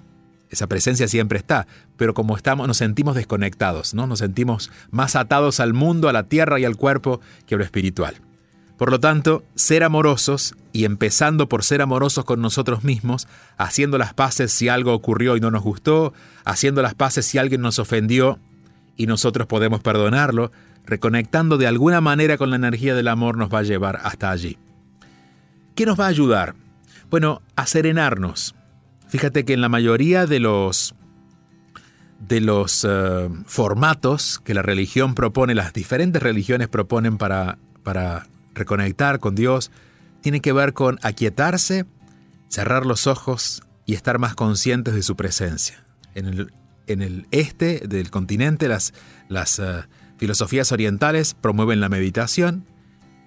Esa 0.48 0.68
presencia 0.68 1.08
siempre 1.08 1.38
está, 1.38 1.66
pero 1.96 2.14
como 2.14 2.36
estamos 2.36 2.66
nos 2.68 2.76
sentimos 2.76 3.16
desconectados, 3.16 3.94
¿no? 3.94 4.06
Nos 4.06 4.20
sentimos 4.20 4.70
más 4.90 5.16
atados 5.16 5.60
al 5.60 5.74
mundo, 5.74 6.08
a 6.08 6.12
la 6.12 6.28
tierra 6.28 6.58
y 6.60 6.64
al 6.64 6.76
cuerpo 6.76 7.20
que 7.46 7.56
a 7.56 7.58
lo 7.58 7.64
espiritual. 7.64 8.25
Por 8.76 8.90
lo 8.90 9.00
tanto, 9.00 9.42
ser 9.54 9.82
amorosos, 9.82 10.54
y 10.76 10.84
empezando 10.84 11.48
por 11.48 11.64
ser 11.64 11.80
amorosos 11.80 12.26
con 12.26 12.42
nosotros 12.42 12.84
mismos, 12.84 13.28
haciendo 13.56 13.96
las 13.96 14.12
paces 14.12 14.52
si 14.52 14.68
algo 14.68 14.92
ocurrió 14.92 15.34
y 15.34 15.40
no 15.40 15.50
nos 15.50 15.62
gustó, 15.62 16.12
haciendo 16.44 16.82
las 16.82 16.94
paces 16.94 17.24
si 17.24 17.38
alguien 17.38 17.62
nos 17.62 17.78
ofendió 17.78 18.38
y 18.94 19.06
nosotros 19.06 19.46
podemos 19.46 19.80
perdonarlo, 19.80 20.52
reconectando 20.84 21.56
de 21.56 21.66
alguna 21.66 22.02
manera 22.02 22.36
con 22.36 22.50
la 22.50 22.56
energía 22.56 22.94
del 22.94 23.08
amor 23.08 23.38
nos 23.38 23.52
va 23.52 23.60
a 23.60 23.62
llevar 23.62 24.00
hasta 24.04 24.30
allí. 24.30 24.58
¿Qué 25.74 25.86
nos 25.86 25.98
va 25.98 26.04
a 26.04 26.08
ayudar? 26.08 26.54
Bueno, 27.08 27.40
a 27.56 27.66
serenarnos. 27.66 28.54
Fíjate 29.08 29.46
que 29.46 29.54
en 29.54 29.62
la 29.62 29.70
mayoría 29.70 30.26
de 30.26 30.40
los 30.40 30.94
de 32.18 32.42
los 32.42 32.84
uh, 32.84 33.30
formatos 33.46 34.40
que 34.44 34.52
la 34.52 34.60
religión 34.60 35.14
propone, 35.14 35.54
las 35.54 35.72
diferentes 35.72 36.22
religiones 36.22 36.68
proponen 36.68 37.16
para, 37.16 37.56
para 37.82 38.26
reconectar 38.56 39.20
con 39.20 39.36
Dios, 39.36 39.70
tiene 40.20 40.40
que 40.40 40.52
ver 40.52 40.72
con 40.72 40.98
aquietarse, 41.02 41.86
cerrar 42.48 42.84
los 42.84 43.06
ojos 43.06 43.62
y 43.84 43.94
estar 43.94 44.18
más 44.18 44.34
conscientes 44.34 44.94
de 44.94 45.02
su 45.02 45.14
presencia. 45.14 45.84
En 46.14 46.26
el, 46.26 46.52
en 46.86 47.02
el 47.02 47.28
este 47.30 47.86
del 47.86 48.10
continente 48.10 48.68
las, 48.68 48.92
las 49.28 49.58
uh, 49.58 49.82
filosofías 50.16 50.72
orientales 50.72 51.34
promueven 51.34 51.80
la 51.80 51.88
meditación 51.88 52.64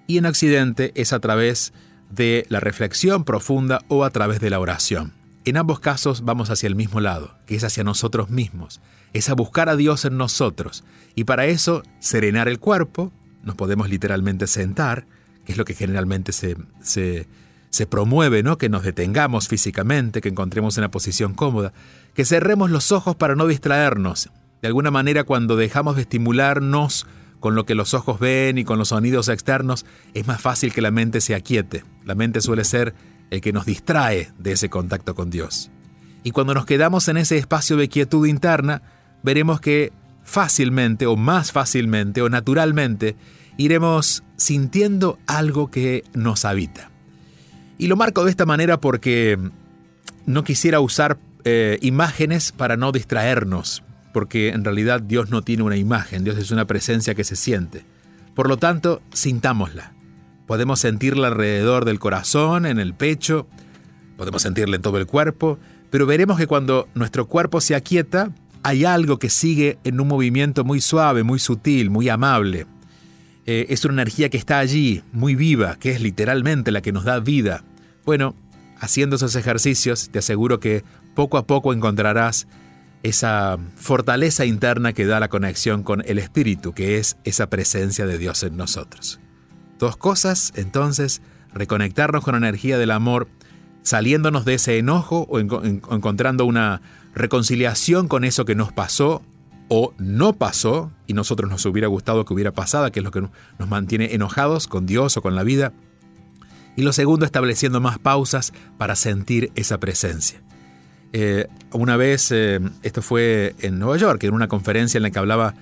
y 0.06 0.18
en 0.18 0.26
Occidente 0.26 0.92
es 0.94 1.12
a 1.12 1.20
través 1.20 1.72
de 2.10 2.44
la 2.48 2.60
reflexión 2.60 3.24
profunda 3.24 3.80
o 3.88 4.04
a 4.04 4.10
través 4.10 4.40
de 4.40 4.50
la 4.50 4.58
oración. 4.58 5.12
En 5.44 5.56
ambos 5.56 5.80
casos 5.80 6.24
vamos 6.24 6.50
hacia 6.50 6.66
el 6.66 6.74
mismo 6.74 7.00
lado, 7.00 7.38
que 7.46 7.54
es 7.54 7.64
hacia 7.64 7.84
nosotros 7.84 8.28
mismos, 8.28 8.80
es 9.12 9.30
a 9.30 9.34
buscar 9.34 9.68
a 9.68 9.76
Dios 9.76 10.04
en 10.04 10.16
nosotros 10.16 10.84
y 11.14 11.24
para 11.24 11.46
eso 11.46 11.82
serenar 12.00 12.48
el 12.48 12.58
cuerpo, 12.58 13.12
nos 13.42 13.54
podemos 13.54 13.88
literalmente 13.88 14.46
sentar, 14.46 15.06
es 15.50 15.56
lo 15.56 15.64
que 15.64 15.74
generalmente 15.74 16.32
se, 16.32 16.56
se, 16.80 17.86
promueve, 17.86 18.42
¿no? 18.42 18.58
que 18.58 18.68
nos 18.68 18.82
detengamos 18.82 19.48
físicamente, 19.48 20.20
que 20.20 20.28
encontremos 20.28 20.76
una 20.78 20.90
posición 20.90 21.34
cómoda, 21.34 21.72
que 22.14 22.24
cerremos 22.24 22.70
los 22.70 22.92
ojos 22.92 23.16
para 23.16 23.34
no 23.34 23.46
distraernos. 23.46 24.30
De 24.62 24.68
alguna 24.68 24.90
manera 24.90 25.24
cuando 25.24 25.56
dejamos 25.56 25.96
de 25.96 26.02
estimularnos 26.02 27.06
con 27.40 27.54
lo 27.54 27.64
que 27.64 27.74
los 27.74 27.94
ojos 27.94 28.20
ven 28.20 28.58
y 28.58 28.64
con 28.64 28.78
los 28.78 28.88
sonidos 28.88 29.28
externos, 29.28 29.86
es 30.14 30.26
más 30.26 30.40
fácil 30.40 30.72
que 30.72 30.82
la 30.82 30.90
mente 30.90 31.20
se 31.20 31.34
aquiete. 31.34 31.84
La 32.04 32.14
mente 32.14 32.40
suele 32.40 32.64
ser 32.64 32.94
el 33.30 33.40
que 33.40 33.52
nos 33.52 33.64
distrae 33.64 34.30
de 34.38 34.52
ese 34.52 34.68
contacto 34.68 35.14
con 35.14 35.30
Dios. 35.30 35.70
Y 36.22 36.32
cuando 36.32 36.52
nos 36.52 36.66
quedamos 36.66 37.08
en 37.08 37.16
ese 37.16 37.38
espacio 37.38 37.76
de 37.76 37.88
quietud 37.88 38.26
interna, 38.26 38.82
veremos 39.22 39.60
que 39.60 39.92
fácilmente 40.22 41.06
o 41.06 41.16
más 41.16 41.50
fácilmente 41.50 42.20
o 42.22 42.28
naturalmente 42.28 43.16
iremos 43.56 44.22
sintiendo 44.40 45.18
algo 45.26 45.70
que 45.70 46.02
nos 46.14 46.46
habita. 46.46 46.90
Y 47.76 47.88
lo 47.88 47.96
marco 47.96 48.24
de 48.24 48.30
esta 48.30 48.46
manera 48.46 48.80
porque 48.80 49.38
no 50.24 50.44
quisiera 50.44 50.80
usar 50.80 51.18
eh, 51.44 51.78
imágenes 51.82 52.50
para 52.50 52.78
no 52.78 52.90
distraernos, 52.90 53.82
porque 54.14 54.48
en 54.48 54.64
realidad 54.64 55.02
Dios 55.02 55.28
no 55.28 55.42
tiene 55.42 55.62
una 55.62 55.76
imagen, 55.76 56.24
Dios 56.24 56.38
es 56.38 56.50
una 56.50 56.64
presencia 56.64 57.14
que 57.14 57.22
se 57.22 57.36
siente. 57.36 57.84
Por 58.34 58.48
lo 58.48 58.56
tanto, 58.56 59.02
sintámosla. 59.12 59.92
Podemos 60.46 60.80
sentirla 60.80 61.28
alrededor 61.28 61.84
del 61.84 61.98
corazón, 61.98 62.64
en 62.64 62.78
el 62.78 62.94
pecho, 62.94 63.46
podemos 64.16 64.40
sentirla 64.40 64.76
en 64.76 64.82
todo 64.82 64.96
el 64.96 65.06
cuerpo, 65.06 65.58
pero 65.90 66.06
veremos 66.06 66.38
que 66.38 66.46
cuando 66.46 66.88
nuestro 66.94 67.26
cuerpo 67.26 67.60
se 67.60 67.74
aquieta, 67.74 68.32
hay 68.62 68.86
algo 68.86 69.18
que 69.18 69.28
sigue 69.28 69.78
en 69.84 70.00
un 70.00 70.08
movimiento 70.08 70.64
muy 70.64 70.80
suave, 70.80 71.24
muy 71.24 71.38
sutil, 71.38 71.90
muy 71.90 72.08
amable. 72.08 72.66
Eh, 73.46 73.66
es 73.70 73.84
una 73.84 73.94
energía 73.94 74.28
que 74.28 74.36
está 74.36 74.58
allí, 74.58 75.02
muy 75.12 75.34
viva, 75.34 75.76
que 75.76 75.90
es 75.90 76.00
literalmente 76.00 76.70
la 76.70 76.82
que 76.82 76.92
nos 76.92 77.04
da 77.04 77.18
vida. 77.20 77.64
Bueno, 78.04 78.34
haciendo 78.78 79.16
esos 79.16 79.34
ejercicios, 79.36 80.10
te 80.10 80.18
aseguro 80.18 80.60
que 80.60 80.84
poco 81.14 81.38
a 81.38 81.46
poco 81.46 81.72
encontrarás 81.72 82.46
esa 83.02 83.58
fortaleza 83.76 84.44
interna 84.44 84.92
que 84.92 85.06
da 85.06 85.20
la 85.20 85.28
conexión 85.28 85.82
con 85.82 86.02
el 86.06 86.18
Espíritu, 86.18 86.74
que 86.74 86.98
es 86.98 87.16
esa 87.24 87.48
presencia 87.48 88.06
de 88.06 88.18
Dios 88.18 88.42
en 88.42 88.56
nosotros. 88.56 89.20
Dos 89.78 89.96
cosas, 89.96 90.52
entonces, 90.56 91.22
reconectarnos 91.54 92.22
con 92.22 92.32
la 92.32 92.38
energía 92.38 92.76
del 92.76 92.90
amor, 92.90 93.28
saliéndonos 93.82 94.44
de 94.44 94.54
ese 94.54 94.76
enojo 94.76 95.26
o 95.30 95.40
encontrando 95.40 96.44
una 96.44 96.82
reconciliación 97.14 98.06
con 98.06 98.24
eso 98.24 98.44
que 98.44 98.54
nos 98.54 98.72
pasó 98.72 99.22
o 99.72 99.94
no 99.98 100.32
pasó 100.32 100.90
y 101.06 101.14
nosotros 101.14 101.48
nos 101.48 101.64
hubiera 101.64 101.86
gustado 101.86 102.24
que 102.24 102.34
hubiera 102.34 102.50
pasado, 102.50 102.90
que 102.90 102.98
es 102.98 103.04
lo 103.04 103.12
que 103.12 103.20
nos 103.20 103.68
mantiene 103.68 104.14
enojados 104.14 104.66
con 104.66 104.84
Dios 104.84 105.16
o 105.16 105.22
con 105.22 105.36
la 105.36 105.44
vida. 105.44 105.72
Y 106.76 106.82
lo 106.82 106.92
segundo, 106.92 107.24
estableciendo 107.24 107.80
más 107.80 108.00
pausas 108.00 108.52
para 108.78 108.96
sentir 108.96 109.52
esa 109.54 109.78
presencia. 109.78 110.42
Eh, 111.12 111.46
una 111.72 111.96
vez, 111.96 112.32
eh, 112.32 112.58
esto 112.82 113.00
fue 113.00 113.54
en 113.60 113.78
Nueva 113.78 113.96
York, 113.96 114.24
en 114.24 114.34
una 114.34 114.48
conferencia 114.48 114.98
en 114.98 115.04
la 115.04 115.10
que 115.10 115.20
hablaba, 115.20 115.54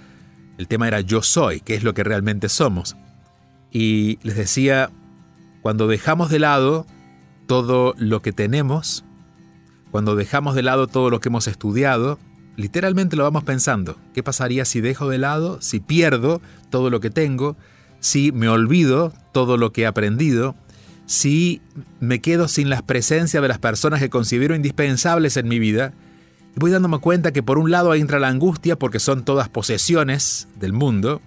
el 0.57 0.69
tema 0.69 0.88
era 0.88 1.03
yo 1.03 1.23
soy, 1.23 1.61
que 1.61 1.75
es 1.75 1.85
lo 1.85 1.93
que 1.93 2.03
realmente 2.03 2.49
somos. 2.49 2.97
Y 3.71 4.19
les 4.23 4.37
decía, 4.37 4.91
cuando 5.61 5.87
dejamos 5.87 6.31
de 6.31 6.38
lado 6.38 6.87
todo 7.47 7.95
lo 7.99 8.23
que 8.23 8.33
tenemos, 8.33 9.05
cuando 9.91 10.17
dejamos 10.17 10.55
de 10.55 10.62
lado 10.62 10.87
todo 10.87 11.11
lo 11.11 11.21
que 11.21 11.29
hemos 11.29 11.47
estudiado, 11.47 12.19
literalmente 12.59 13.17
lo 13.17 13.23
vamos 13.23 13.45
pensando. 13.45 13.97
¿Qué 14.12 14.23
pasaría 14.23 14.65
si 14.65 14.81
dejo 14.81 15.09
de 15.09 15.17
lado, 15.17 15.62
si 15.62 15.79
pierdo 15.79 16.43
todo 16.71 16.91
lo 16.91 17.00
que 17.00 17.09
tengo, 17.09 17.57
si 18.00 18.33
me 18.33 18.49
olvido 18.49 19.12
todo 19.33 19.57
lo 19.57 19.73
que 19.73 19.83
he 19.83 19.87
aprendido, 19.87 20.57
si 21.07 21.62
me 22.00 22.21
quedo 22.21 22.49
sin 22.49 22.69
la 22.69 22.83
presencia 22.83 23.41
de 23.41 23.49
las 23.49 23.59
personas 23.59 24.00
que 24.00 24.11
considero 24.11 24.57
indispensables 24.57 25.37
en 25.37 25.47
mi 25.47 25.61
vida? 25.61 25.95
Voy 26.57 26.73
dándome 26.73 26.99
cuenta 26.99 27.33
que 27.33 27.45
por 27.45 27.59
un 27.59 27.71
lado 27.71 27.95
entra 27.95 28.19
la 28.19 28.29
angustia 28.29 28.77
porque 28.77 28.99
son 28.99 29.25
todas 29.25 29.49
posesiones 29.49 30.49
del 30.59 30.73
mundo, 30.73 31.23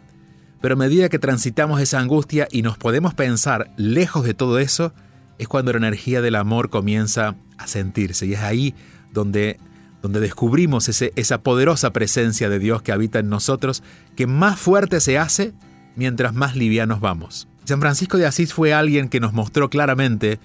pero 0.59 0.73
a 0.73 0.77
medida 0.77 1.07
que 1.07 1.17
transitamos 1.17 1.79
esa 1.79 1.99
angustia 1.99 2.49
y 2.51 2.61
nos 2.61 2.77
podemos 2.77 3.13
pensar 3.13 3.71
lejos 3.77 4.25
de 4.25 4.33
todo 4.33 4.59
eso, 4.59 4.93
es 5.37 5.47
cuando 5.47 5.71
la 5.71 5.77
energía 5.77 6.21
del 6.21 6.35
amor 6.35 6.69
comienza 6.69 7.35
a 7.57 7.67
sentirse. 7.67 8.25
Y 8.25 8.33
es 8.33 8.41
ahí 8.41 8.75
donde, 9.13 9.59
donde 10.01 10.19
descubrimos 10.19 10.89
ese, 10.89 11.13
esa 11.15 11.41
poderosa 11.41 11.91
presencia 11.91 12.49
de 12.49 12.59
Dios 12.59 12.81
que 12.81 12.91
habita 12.91 13.19
en 13.19 13.29
nosotros, 13.29 13.83
que 14.15 14.27
más 14.27 14.59
fuerte 14.59 14.99
se 14.99 15.17
hace 15.17 15.53
mientras 15.95 16.33
más 16.33 16.55
livianos 16.55 16.99
vamos. 16.99 17.47
San 17.65 17.79
Francisco 17.79 18.17
de 18.17 18.25
Asís 18.25 18.53
fue 18.53 18.73
alguien 18.73 19.09
que 19.09 19.19
nos 19.19 19.33
mostró 19.33 19.69
claramente 19.69 20.39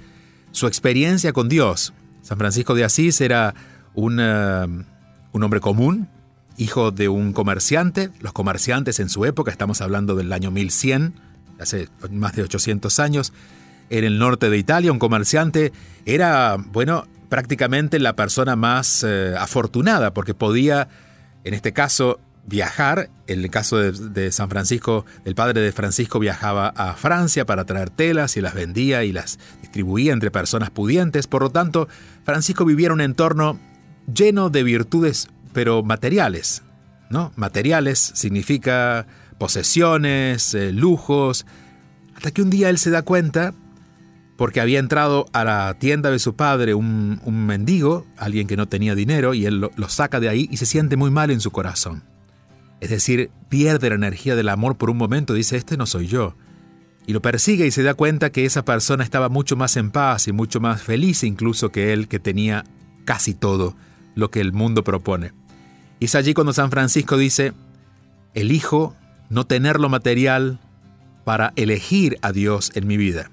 su 0.52 0.66
experiencia 0.66 1.32
con 1.32 1.48
Dios. 1.48 1.92
San 2.22 2.38
Francisco 2.38 2.74
de 2.74 2.84
Asís 2.84 3.20
era 3.20 3.54
un, 3.94 4.20
un 4.20 5.42
hombre 5.42 5.60
común, 5.60 6.08
hijo 6.58 6.90
de 6.90 7.08
un 7.08 7.32
comerciante. 7.32 8.10
Los 8.20 8.32
comerciantes 8.32 9.00
en 9.00 9.08
su 9.08 9.24
época, 9.24 9.50
estamos 9.50 9.80
hablando 9.80 10.14
del 10.14 10.32
año 10.32 10.50
1100, 10.50 11.14
hace 11.58 11.88
más 12.10 12.34
de 12.34 12.42
800 12.42 13.00
años, 13.00 13.32
en 13.88 14.04
el 14.04 14.18
norte 14.18 14.50
de 14.50 14.58
Italia, 14.58 14.92
un 14.92 14.98
comerciante 14.98 15.72
era, 16.04 16.56
bueno, 16.56 17.06
prácticamente 17.28 17.98
la 17.98 18.16
persona 18.16 18.56
más 18.56 19.04
eh, 19.04 19.34
afortunada 19.38 20.12
porque 20.14 20.34
podía, 20.34 20.88
en 21.44 21.54
este 21.54 21.72
caso, 21.72 22.20
viajar. 22.46 23.10
En 23.26 23.40
el 23.40 23.50
caso 23.50 23.78
de, 23.78 24.32
San 24.32 24.48
Francisco, 24.48 25.04
el 25.24 25.34
padre 25.34 25.60
de 25.60 25.72
Francisco 25.72 26.18
viajaba 26.18 26.68
a 26.68 26.94
Francia 26.94 27.44
para 27.44 27.64
traer 27.64 27.90
telas 27.90 28.36
y 28.36 28.40
las 28.40 28.54
vendía 28.54 29.04
y 29.04 29.12
las 29.12 29.38
distribuía 29.60 30.12
entre 30.12 30.30
personas 30.30 30.70
pudientes. 30.70 31.26
Por 31.26 31.42
lo 31.42 31.50
tanto, 31.50 31.88
Francisco 32.24 32.64
vivía 32.64 32.86
en 32.86 32.92
un 32.92 33.00
entorno 33.00 33.58
lleno 34.12 34.48
de 34.50 34.62
virtudes, 34.62 35.28
pero 35.52 35.82
materiales. 35.82 36.62
¿no? 37.10 37.32
Materiales 37.36 37.98
significa 37.98 39.06
posesiones, 39.38 40.54
eh, 40.54 40.72
lujos, 40.72 41.46
hasta 42.14 42.30
que 42.30 42.42
un 42.42 42.50
día 42.50 42.70
él 42.70 42.78
se 42.78 42.90
da 42.90 43.02
cuenta 43.02 43.52
porque 44.36 44.60
había 44.60 44.78
entrado 44.78 45.26
a 45.32 45.44
la 45.44 45.74
tienda 45.78 46.10
de 46.10 46.18
su 46.18 46.36
padre 46.36 46.74
un, 46.74 47.20
mendigo, 47.24 48.06
alguien 48.16 48.46
que 48.46 48.56
no 48.56 48.68
tenía 48.68 48.94
dinero, 48.94 49.34
y 49.34 49.46
él 49.46 49.60
lo, 49.60 49.88
saca 49.88 50.20
de 50.20 50.28
ahí 50.28 50.48
y 50.50 50.58
se 50.58 50.66
siente 50.66 50.96
muy 50.96 51.10
mal 51.10 51.30
en 51.30 51.40
su 51.40 51.50
corazón. 51.50 52.04
Es 52.80 52.90
decir, 52.90 53.30
pierde 53.48 53.88
la 53.88 53.94
energía 53.94 54.36
del 54.36 54.50
amor 54.50 54.76
por 54.76 54.90
un 54.90 54.98
momento, 54.98 55.32
dice, 55.32 55.56
este 55.56 55.78
no 55.78 55.86
soy 55.86 56.06
yo. 56.06 56.36
Y 57.06 57.12
lo 57.12 57.22
persigue 57.22 57.66
y 57.66 57.70
se 57.70 57.82
da 57.82 57.94
cuenta 57.94 58.30
que 58.30 58.44
esa 58.44 58.64
persona 58.64 59.04
estaba 59.04 59.28
mucho 59.28 59.56
más 59.56 59.76
en 59.76 59.90
paz 59.90 60.28
y 60.28 60.32
mucho 60.32 60.60
más 60.60 60.82
feliz 60.82 61.22
incluso 61.22 61.70
que 61.70 61.92
él, 61.92 62.08
que 62.08 62.18
tenía 62.18 62.64
casi 63.04 63.32
todo 63.32 63.76
lo 64.14 64.30
que 64.30 64.40
el 64.40 64.52
mundo 64.52 64.84
propone. 64.84 65.32
Y 66.00 66.06
es 66.06 66.14
allí 66.14 66.34
cuando 66.34 66.52
San 66.52 66.70
Francisco 66.70 67.16
dice, 67.16 67.54
elijo 68.34 68.94
no 69.30 69.46
tener 69.46 69.80
lo 69.80 69.88
material 69.88 70.58
para 71.24 71.52
elegir 71.56 72.18
a 72.22 72.32
Dios 72.32 72.72
en 72.74 72.86
mi 72.86 72.96
vida. 72.96 73.30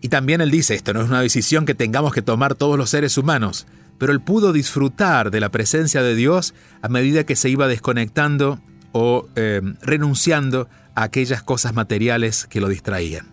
Y 0.00 0.08
también 0.08 0.40
él 0.40 0.50
dice, 0.50 0.74
esto 0.74 0.92
no 0.92 1.02
es 1.02 1.08
una 1.08 1.20
decisión 1.20 1.64
que 1.64 1.74
tengamos 1.74 2.12
que 2.12 2.22
tomar 2.22 2.54
todos 2.54 2.78
los 2.78 2.90
seres 2.90 3.16
humanos, 3.18 3.66
pero 3.98 4.12
él 4.12 4.20
pudo 4.20 4.52
disfrutar 4.52 5.30
de 5.30 5.40
la 5.40 5.50
presencia 5.50 6.02
de 6.02 6.14
Dios 6.14 6.54
a 6.82 6.88
medida 6.88 7.24
que 7.24 7.36
se 7.36 7.48
iba 7.48 7.66
desconectando 7.66 8.60
o 8.92 9.28
eh, 9.36 9.60
renunciando 9.82 10.68
a 10.94 11.04
aquellas 11.04 11.42
cosas 11.42 11.74
materiales 11.74 12.46
que 12.46 12.60
lo 12.60 12.68
distraían. 12.68 13.26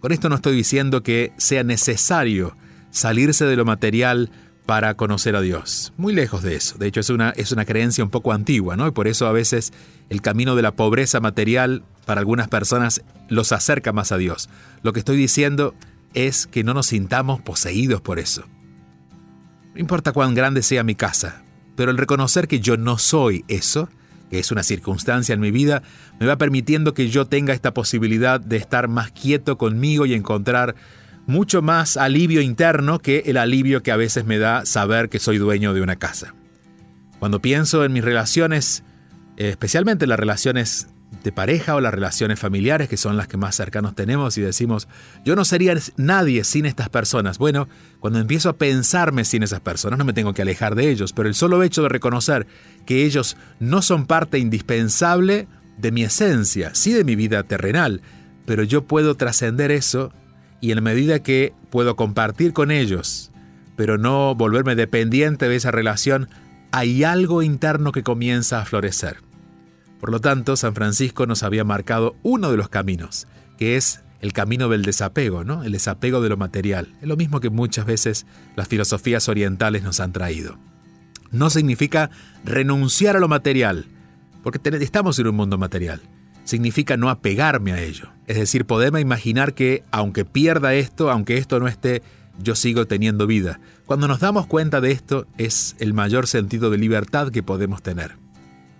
Con 0.00 0.12
esto 0.12 0.28
no 0.28 0.36
estoy 0.36 0.56
diciendo 0.56 1.02
que 1.02 1.32
sea 1.36 1.62
necesario 1.62 2.56
salirse 2.90 3.44
de 3.44 3.56
lo 3.56 3.64
material 3.64 4.30
para 4.70 4.94
conocer 4.94 5.34
a 5.34 5.40
Dios. 5.40 5.92
Muy 5.96 6.14
lejos 6.14 6.44
de 6.44 6.54
eso. 6.54 6.78
De 6.78 6.86
hecho, 6.86 7.00
es 7.00 7.10
una, 7.10 7.30
es 7.30 7.50
una 7.50 7.64
creencia 7.64 8.04
un 8.04 8.10
poco 8.10 8.32
antigua, 8.32 8.76
¿no? 8.76 8.86
Y 8.86 8.92
por 8.92 9.08
eso 9.08 9.26
a 9.26 9.32
veces 9.32 9.72
el 10.10 10.22
camino 10.22 10.54
de 10.54 10.62
la 10.62 10.76
pobreza 10.76 11.18
material 11.18 11.82
para 12.06 12.20
algunas 12.20 12.46
personas 12.46 13.02
los 13.28 13.50
acerca 13.50 13.92
más 13.92 14.12
a 14.12 14.16
Dios. 14.16 14.48
Lo 14.84 14.92
que 14.92 15.00
estoy 15.00 15.16
diciendo 15.16 15.74
es 16.14 16.46
que 16.46 16.62
no 16.62 16.72
nos 16.72 16.86
sintamos 16.86 17.40
poseídos 17.40 18.00
por 18.00 18.20
eso. 18.20 18.44
No 19.74 19.80
importa 19.80 20.12
cuán 20.12 20.34
grande 20.34 20.62
sea 20.62 20.84
mi 20.84 20.94
casa, 20.94 21.42
pero 21.74 21.90
el 21.90 21.98
reconocer 21.98 22.46
que 22.46 22.60
yo 22.60 22.76
no 22.76 22.96
soy 22.96 23.44
eso, 23.48 23.88
que 24.30 24.38
es 24.38 24.52
una 24.52 24.62
circunstancia 24.62 25.32
en 25.32 25.40
mi 25.40 25.50
vida, 25.50 25.82
me 26.20 26.26
va 26.26 26.38
permitiendo 26.38 26.94
que 26.94 27.08
yo 27.08 27.26
tenga 27.26 27.54
esta 27.54 27.74
posibilidad 27.74 28.40
de 28.40 28.58
estar 28.58 28.86
más 28.86 29.10
quieto 29.10 29.58
conmigo 29.58 30.06
y 30.06 30.14
encontrar 30.14 30.76
mucho 31.26 31.62
más 31.62 31.96
alivio 31.96 32.40
interno 32.40 32.98
que 32.98 33.24
el 33.26 33.36
alivio 33.36 33.82
que 33.82 33.92
a 33.92 33.96
veces 33.96 34.24
me 34.24 34.38
da 34.38 34.66
saber 34.66 35.08
que 35.08 35.18
soy 35.18 35.38
dueño 35.38 35.74
de 35.74 35.82
una 35.82 35.96
casa. 35.96 36.34
Cuando 37.18 37.40
pienso 37.40 37.84
en 37.84 37.92
mis 37.92 38.04
relaciones, 38.04 38.82
especialmente 39.36 40.06
las 40.06 40.18
relaciones 40.18 40.88
de 41.22 41.32
pareja 41.32 41.74
o 41.74 41.80
las 41.80 41.92
relaciones 41.92 42.38
familiares, 42.38 42.88
que 42.88 42.96
son 42.96 43.16
las 43.16 43.28
que 43.28 43.36
más 43.36 43.56
cercanos 43.56 43.94
tenemos, 43.94 44.38
y 44.38 44.40
decimos, 44.40 44.88
yo 45.24 45.36
no 45.36 45.44
sería 45.44 45.74
nadie 45.96 46.44
sin 46.44 46.66
estas 46.66 46.88
personas. 46.88 47.38
Bueno, 47.38 47.68
cuando 47.98 48.18
empiezo 48.18 48.48
a 48.48 48.56
pensarme 48.56 49.24
sin 49.24 49.42
esas 49.42 49.60
personas, 49.60 49.98
no 49.98 50.04
me 50.04 50.12
tengo 50.12 50.32
que 50.32 50.42
alejar 50.42 50.74
de 50.74 50.90
ellos, 50.90 51.12
pero 51.12 51.28
el 51.28 51.34
solo 51.34 51.62
hecho 51.62 51.82
de 51.82 51.88
reconocer 51.88 52.46
que 52.86 53.04
ellos 53.04 53.36
no 53.58 53.82
son 53.82 54.06
parte 54.06 54.38
indispensable 54.38 55.48
de 55.76 55.92
mi 55.92 56.04
esencia, 56.04 56.74
sí 56.74 56.92
de 56.92 57.04
mi 57.04 57.16
vida 57.16 57.42
terrenal, 57.42 58.02
pero 58.46 58.62
yo 58.62 58.84
puedo 58.84 59.16
trascender 59.16 59.70
eso 59.70 60.12
y 60.60 60.70
en 60.70 60.76
la 60.76 60.82
medida 60.82 61.22
que 61.22 61.52
puedo 61.70 61.96
compartir 61.96 62.52
con 62.52 62.70
ellos, 62.70 63.30
pero 63.76 63.98
no 63.98 64.34
volverme 64.34 64.74
dependiente 64.74 65.48
de 65.48 65.56
esa 65.56 65.70
relación, 65.70 66.28
hay 66.72 67.02
algo 67.04 67.42
interno 67.42 67.92
que 67.92 68.02
comienza 68.02 68.60
a 68.60 68.64
florecer. 68.64 69.18
Por 70.00 70.10
lo 70.10 70.20
tanto, 70.20 70.56
San 70.56 70.74
Francisco 70.74 71.26
nos 71.26 71.42
había 71.42 71.64
marcado 71.64 72.16
uno 72.22 72.50
de 72.50 72.56
los 72.56 72.68
caminos, 72.68 73.26
que 73.58 73.76
es 73.76 74.02
el 74.20 74.32
camino 74.32 74.68
del 74.68 74.82
desapego, 74.82 75.44
¿no? 75.44 75.64
El 75.64 75.72
desapego 75.72 76.20
de 76.20 76.28
lo 76.28 76.36
material. 76.36 76.94
Es 77.00 77.08
lo 77.08 77.16
mismo 77.16 77.40
que 77.40 77.50
muchas 77.50 77.86
veces 77.86 78.26
las 78.56 78.68
filosofías 78.68 79.28
orientales 79.28 79.82
nos 79.82 80.00
han 80.00 80.12
traído. 80.12 80.58
No 81.30 81.48
significa 81.48 82.10
renunciar 82.44 83.16
a 83.16 83.20
lo 83.20 83.28
material, 83.28 83.86
porque 84.42 84.60
estamos 84.78 85.18
en 85.18 85.26
un 85.26 85.36
mundo 85.36 85.58
material 85.58 86.02
significa 86.50 86.96
no 86.96 87.10
apegarme 87.10 87.72
a 87.72 87.80
ello. 87.80 88.10
Es 88.26 88.36
decir, 88.36 88.64
poderme 88.66 89.00
imaginar 89.00 89.54
que 89.54 89.84
aunque 89.92 90.24
pierda 90.24 90.74
esto, 90.74 91.08
aunque 91.08 91.38
esto 91.38 91.60
no 91.60 91.68
esté, 91.68 92.02
yo 92.38 92.56
sigo 92.56 92.86
teniendo 92.86 93.28
vida. 93.28 93.60
Cuando 93.86 94.08
nos 94.08 94.18
damos 94.18 94.48
cuenta 94.48 94.80
de 94.80 94.90
esto 94.90 95.28
es 95.38 95.76
el 95.78 95.94
mayor 95.94 96.26
sentido 96.26 96.70
de 96.70 96.78
libertad 96.78 97.30
que 97.30 97.44
podemos 97.44 97.82
tener. 97.82 98.16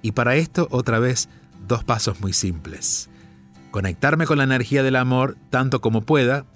Y 0.02 0.12
para 0.12 0.35
esto, 0.35 0.66
otra 0.72 0.98
vez, 0.98 1.28
dos 1.68 1.85
pasos 1.85 2.20
muy 2.20 2.33
simples. 2.33 3.09
Conectarme 3.70 4.26
con 4.26 4.38
la 4.38 4.44
energía 4.44 4.83
del 4.83 4.96
amor 4.96 5.37
tanto 5.50 5.80
como 5.80 6.00
pueda, 6.00 6.46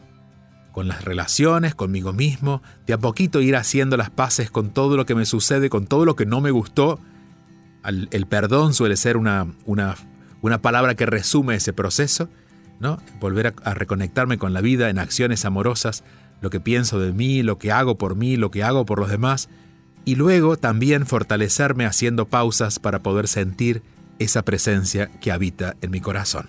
con 0.72 0.88
las 0.88 1.04
relaciones, 1.04 1.76
conmigo 1.76 2.12
mismo, 2.12 2.60
de 2.88 2.94
a 2.94 2.98
poquito 2.98 3.40
ir 3.40 3.54
haciendo 3.54 3.96
las 3.96 4.10
paces 4.10 4.50
con 4.50 4.70
todo 4.70 4.96
lo 4.96 5.06
que 5.06 5.14
me 5.14 5.26
sucede, 5.26 5.70
con 5.70 5.86
todo 5.86 6.04
lo 6.04 6.16
que 6.16 6.26
no 6.26 6.40
me 6.40 6.50
gustó. 6.50 6.98
el 7.84 8.26
perdón 8.26 8.74
suele 8.74 8.96
ser 8.96 9.16
una, 9.16 9.46
una, 9.66 9.94
una, 10.44 10.60
palabra 10.60 10.94
que 10.94 11.06
resume 11.06 11.54
ese 11.54 11.72
proceso, 11.72 12.28
¿no? 12.80 12.98
Volver 13.20 13.54
a 13.62 13.74
reconectarme 13.74 14.38
con 14.38 14.52
la 14.52 14.60
vida 14.60 14.90
en 14.90 14.98
acciones 14.98 15.44
amorosas, 15.44 16.04
lo 16.40 16.50
que 16.50 16.60
pienso 16.60 17.00
de 17.00 17.12
mí, 17.12 17.42
lo 17.42 17.58
que 17.58 17.72
hago 17.72 17.96
por 17.96 18.14
mí, 18.16 18.36
lo 18.36 18.50
que 18.50 18.62
hago 18.62 18.84
por 18.84 18.98
los 18.98 19.10
demás, 19.10 19.48
y 20.04 20.16
luego 20.16 20.56
también 20.56 21.06
fortalecerme 21.06 21.86
haciendo 21.86 22.26
pausas 22.26 22.78
para 22.78 23.02
poder 23.02 23.28
sentir 23.28 23.82
esa 24.18 24.42
presencia 24.42 25.10
que 25.20 25.32
habita 25.32 25.76
en 25.80 25.90
mi 25.90 26.00
corazón. 26.00 26.46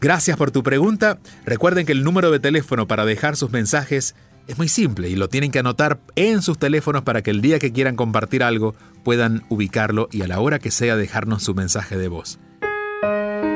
Gracias 0.00 0.36
por 0.36 0.50
tu 0.50 0.62
pregunta. 0.62 1.18
Recuerden 1.44 1.86
que 1.86 1.92
el 1.92 2.04
número 2.04 2.30
de 2.30 2.40
teléfono 2.40 2.86
para 2.86 3.04
dejar 3.04 3.36
sus 3.36 3.50
mensajes 3.50 4.14
es 4.46 4.58
muy 4.58 4.68
simple 4.68 5.08
y 5.08 5.16
lo 5.16 5.28
tienen 5.28 5.50
que 5.50 5.58
anotar 5.58 6.00
en 6.16 6.40
sus 6.40 6.58
teléfonos 6.58 7.02
para 7.02 7.22
que 7.22 7.30
el 7.30 7.42
día 7.42 7.58
que 7.58 7.72
quieran 7.72 7.96
compartir 7.96 8.42
algo 8.42 8.74
puedan 9.04 9.44
ubicarlo 9.48 10.08
y 10.10 10.22
a 10.22 10.28
la 10.28 10.40
hora 10.40 10.58
que 10.58 10.70
sea 10.70 10.96
dejarnos 10.96 11.42
su 11.42 11.54
mensaje 11.54 11.96
de 11.96 12.08
voz. 12.08 12.38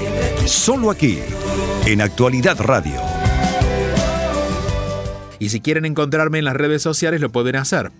Solo 0.45 0.91
aquí 0.91 1.21
en 1.87 2.01
Actualidad 2.01 2.61
Radio. 2.61 3.01
Y 5.39 5.51
si 5.51 5.61
quieren 5.61 5.85
encontrarme 5.85 6.39
en 6.39 6.45
las 6.45 6.57
redes 6.57 6.83
sociales 6.83 7.21
lo 7.21 7.31
pueden 7.31 7.55
hacer. 7.55 7.93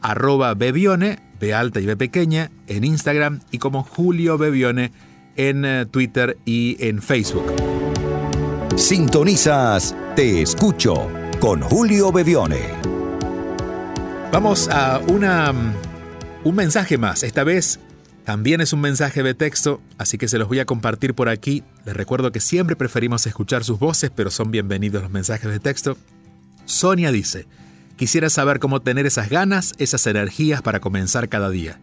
Arroba 0.00 0.54
Bebione, 0.54 1.18
B 1.38 1.52
alta 1.52 1.80
y 1.80 1.86
B 1.86 1.96
pequeña, 1.98 2.50
en 2.66 2.84
Instagram 2.84 3.40
y 3.50 3.58
como 3.58 3.82
Julio 3.82 4.38
Bebione 4.38 4.90
en 5.36 5.64
eh, 5.66 5.86
Twitter 5.86 6.38
y 6.46 6.76
en 6.80 7.02
Facebook. 7.02 7.44
Sintonizas 8.76 9.94
Te 10.16 10.40
Escucho 10.40 11.10
con 11.40 11.60
Julio 11.60 12.10
Bebione. 12.10 13.03
Vamos 14.34 14.68
a 14.68 14.98
una, 14.98 15.54
un 16.42 16.56
mensaje 16.56 16.98
más. 16.98 17.22
Esta 17.22 17.44
vez 17.44 17.78
también 18.24 18.60
es 18.60 18.72
un 18.72 18.80
mensaje 18.80 19.22
de 19.22 19.32
texto, 19.32 19.80
así 19.96 20.18
que 20.18 20.26
se 20.26 20.38
los 20.38 20.48
voy 20.48 20.58
a 20.58 20.64
compartir 20.64 21.14
por 21.14 21.28
aquí. 21.28 21.62
Les 21.84 21.96
recuerdo 21.96 22.32
que 22.32 22.40
siempre 22.40 22.74
preferimos 22.74 23.28
escuchar 23.28 23.62
sus 23.62 23.78
voces, 23.78 24.10
pero 24.10 24.32
son 24.32 24.50
bienvenidos 24.50 25.04
los 25.04 25.12
mensajes 25.12 25.48
de 25.48 25.60
texto. 25.60 25.96
Sonia 26.64 27.12
dice, 27.12 27.46
quisiera 27.94 28.28
saber 28.28 28.58
cómo 28.58 28.82
tener 28.82 29.06
esas 29.06 29.28
ganas, 29.30 29.72
esas 29.78 30.04
energías 30.08 30.62
para 30.62 30.80
comenzar 30.80 31.28
cada 31.28 31.48
día. 31.48 31.78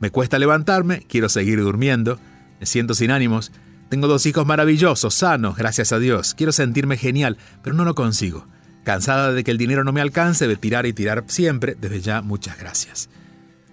Me 0.00 0.08
cuesta 0.08 0.38
levantarme, 0.38 1.04
quiero 1.06 1.28
seguir 1.28 1.60
durmiendo, 1.60 2.18
me 2.58 2.64
siento 2.64 2.94
sin 2.94 3.10
ánimos, 3.10 3.52
tengo 3.90 4.08
dos 4.08 4.24
hijos 4.24 4.46
maravillosos, 4.46 5.12
sanos, 5.12 5.56
gracias 5.58 5.92
a 5.92 5.98
Dios, 5.98 6.32
quiero 6.32 6.52
sentirme 6.52 6.96
genial, 6.96 7.36
pero 7.62 7.76
no 7.76 7.84
lo 7.84 7.94
consigo. 7.94 8.46
Cansada 8.84 9.32
de 9.32 9.44
que 9.44 9.50
el 9.50 9.58
dinero 9.58 9.84
no 9.84 9.92
me 9.92 10.00
alcance, 10.00 10.48
de 10.48 10.56
tirar 10.56 10.86
y 10.86 10.92
tirar 10.92 11.24
siempre, 11.28 11.76
desde 11.80 12.00
ya 12.00 12.22
muchas 12.22 12.58
gracias. 12.58 13.08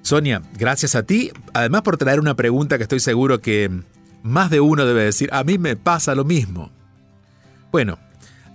Sonia, 0.02 0.42
gracias 0.58 0.96
a 0.96 1.04
ti, 1.04 1.32
además 1.54 1.82
por 1.82 1.98
traer 1.98 2.20
una 2.20 2.36
pregunta 2.36 2.78
que 2.78 2.84
estoy 2.84 3.00
seguro 3.00 3.42
que 3.42 3.70
más 4.24 4.50
de 4.50 4.60
uno 4.60 4.86
debe 4.86 5.04
decir, 5.04 5.30
a 5.32 5.44
mí 5.44 5.58
me 5.58 5.76
pasa 5.76 6.16
lo 6.16 6.26
mismo. 6.26 6.72
Bueno, 7.72 8.00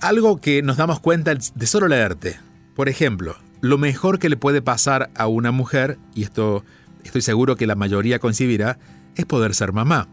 algo 0.00 0.40
que 0.40 0.62
nos 0.62 0.76
damos 0.76 1.00
cuenta 1.00 1.34
de 1.34 1.66
solo 1.66 1.88
leerte. 1.88 2.38
Por 2.74 2.88
ejemplo, 2.88 3.36
lo 3.60 3.78
mejor 3.78 4.18
que 4.18 4.28
le 4.28 4.36
puede 4.36 4.62
pasar 4.62 5.10
a 5.14 5.26
una 5.26 5.50
mujer, 5.50 5.98
y 6.14 6.24
esto 6.24 6.64
estoy 7.04 7.22
seguro 7.22 7.56
que 7.56 7.66
la 7.66 7.74
mayoría 7.74 8.18
concibirá, 8.18 8.78
es 9.14 9.24
poder 9.24 9.54
ser 9.54 9.72
mamá. 9.72 10.08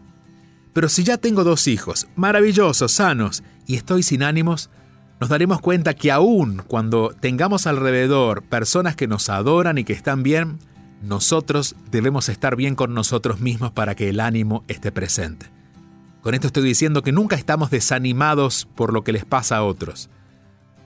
Pero 0.72 0.88
si 0.88 1.04
ya 1.04 1.18
tengo 1.18 1.44
dos 1.44 1.66
hijos, 1.66 2.06
maravillosos, 2.16 2.92
sanos, 2.92 3.42
y 3.66 3.76
estoy 3.76 4.02
sin 4.02 4.22
ánimos, 4.22 4.70
nos 5.22 5.28
daremos 5.28 5.60
cuenta 5.60 5.94
que 5.94 6.10
aún 6.10 6.64
cuando 6.66 7.14
tengamos 7.20 7.68
alrededor 7.68 8.42
personas 8.42 8.96
que 8.96 9.06
nos 9.06 9.28
adoran 9.28 9.78
y 9.78 9.84
que 9.84 9.92
están 9.92 10.24
bien, 10.24 10.58
nosotros 11.00 11.76
debemos 11.92 12.28
estar 12.28 12.56
bien 12.56 12.74
con 12.74 12.92
nosotros 12.92 13.38
mismos 13.38 13.70
para 13.70 13.94
que 13.94 14.08
el 14.08 14.18
ánimo 14.18 14.64
esté 14.66 14.90
presente. 14.90 15.46
Con 16.22 16.34
esto 16.34 16.48
estoy 16.48 16.64
diciendo 16.64 17.02
que 17.02 17.12
nunca 17.12 17.36
estamos 17.36 17.70
desanimados 17.70 18.66
por 18.74 18.92
lo 18.92 19.04
que 19.04 19.12
les 19.12 19.24
pasa 19.24 19.58
a 19.58 19.62
otros. 19.62 20.10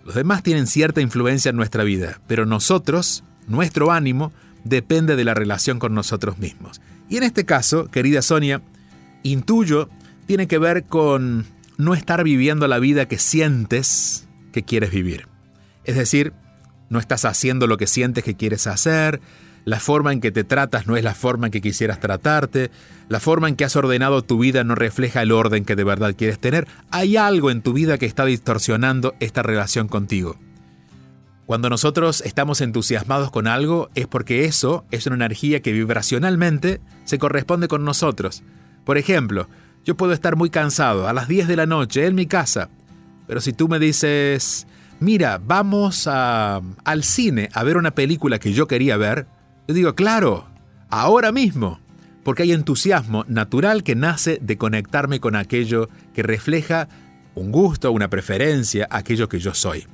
Los 0.04 0.14
demás 0.14 0.42
tienen 0.42 0.66
cierta 0.66 1.00
influencia 1.00 1.48
en 1.48 1.56
nuestra 1.56 1.82
vida, 1.82 2.20
pero 2.26 2.44
nosotros, 2.44 3.24
nuestro 3.48 3.90
ánimo, 3.90 4.32
depende 4.64 5.16
de 5.16 5.24
la 5.24 5.32
relación 5.32 5.78
con 5.78 5.94
nosotros 5.94 6.36
mismos. 6.36 6.82
Y 7.08 7.16
en 7.16 7.22
este 7.22 7.46
caso, 7.46 7.86
querida 7.86 8.20
Sonia, 8.20 8.60
intuyo, 9.22 9.88
tiene 10.26 10.46
que 10.46 10.58
ver 10.58 10.84
con 10.84 11.46
no 11.78 11.94
estar 11.94 12.22
viviendo 12.22 12.68
la 12.68 12.78
vida 12.78 13.08
que 13.08 13.18
sientes 13.18 14.25
que 14.56 14.62
quieres 14.62 14.90
vivir. 14.90 15.28
Es 15.84 15.96
decir, 15.96 16.32
no 16.88 16.98
estás 16.98 17.26
haciendo 17.26 17.66
lo 17.66 17.76
que 17.76 17.86
sientes 17.86 18.24
que 18.24 18.36
quieres 18.36 18.66
hacer, 18.66 19.20
la 19.66 19.80
forma 19.80 20.14
en 20.14 20.22
que 20.22 20.32
te 20.32 20.44
tratas 20.44 20.86
no 20.86 20.96
es 20.96 21.04
la 21.04 21.14
forma 21.14 21.48
en 21.48 21.50
que 21.50 21.60
quisieras 21.60 22.00
tratarte, 22.00 22.70
la 23.10 23.20
forma 23.20 23.50
en 23.50 23.56
que 23.56 23.66
has 23.66 23.76
ordenado 23.76 24.22
tu 24.22 24.38
vida 24.38 24.64
no 24.64 24.74
refleja 24.74 25.20
el 25.20 25.30
orden 25.30 25.66
que 25.66 25.76
de 25.76 25.84
verdad 25.84 26.14
quieres 26.16 26.38
tener, 26.38 26.66
hay 26.90 27.18
algo 27.18 27.50
en 27.50 27.60
tu 27.60 27.74
vida 27.74 27.98
que 27.98 28.06
está 28.06 28.24
distorsionando 28.24 29.14
esta 29.20 29.42
relación 29.42 29.88
contigo. 29.88 30.38
Cuando 31.44 31.68
nosotros 31.68 32.22
estamos 32.22 32.62
entusiasmados 32.62 33.30
con 33.30 33.46
algo 33.46 33.90
es 33.94 34.06
porque 34.06 34.46
eso 34.46 34.86
es 34.90 35.06
una 35.06 35.16
energía 35.16 35.60
que 35.60 35.72
vibracionalmente 35.72 36.80
se 37.04 37.18
corresponde 37.18 37.68
con 37.68 37.84
nosotros. 37.84 38.42
Por 38.86 38.96
ejemplo, 38.96 39.50
yo 39.84 39.98
puedo 39.98 40.14
estar 40.14 40.34
muy 40.34 40.48
cansado 40.48 41.06
a 41.06 41.12
las 41.12 41.28
10 41.28 41.46
de 41.46 41.56
la 41.56 41.66
noche 41.66 42.06
en 42.06 42.14
mi 42.14 42.24
casa, 42.24 42.70
pero 43.26 43.40
si 43.40 43.52
tú 43.52 43.68
me 43.68 43.78
dices, 43.78 44.66
mira, 45.00 45.40
vamos 45.42 46.06
al 46.06 47.02
cine 47.02 47.48
a 47.52 47.64
ver 47.64 47.76
una 47.76 47.94
película 47.94 48.38
que 48.38 48.52
yo 48.52 48.66
quería 48.66 48.96
ver, 48.96 49.26
yo 49.68 49.74
digo, 49.74 49.94
claro, 49.94 50.48
ahora 50.88 51.32
mismo, 51.32 51.80
porque 52.22 52.44
hay 52.44 52.52
entusiasmo 52.52 53.24
natural 53.28 53.82
que 53.82 53.94
nace 53.94 54.38
de 54.40 54.56
conectarme 54.56 55.20
con 55.20 55.36
aquello 55.36 55.88
que 56.14 56.22
refleja 56.22 56.88
un 57.34 57.52
gusto, 57.52 57.92
una 57.92 58.08
preferencia, 58.08 58.88
aquello 58.90 59.28
que 59.28 59.38
yo 59.38 59.54
soy. 59.54 59.86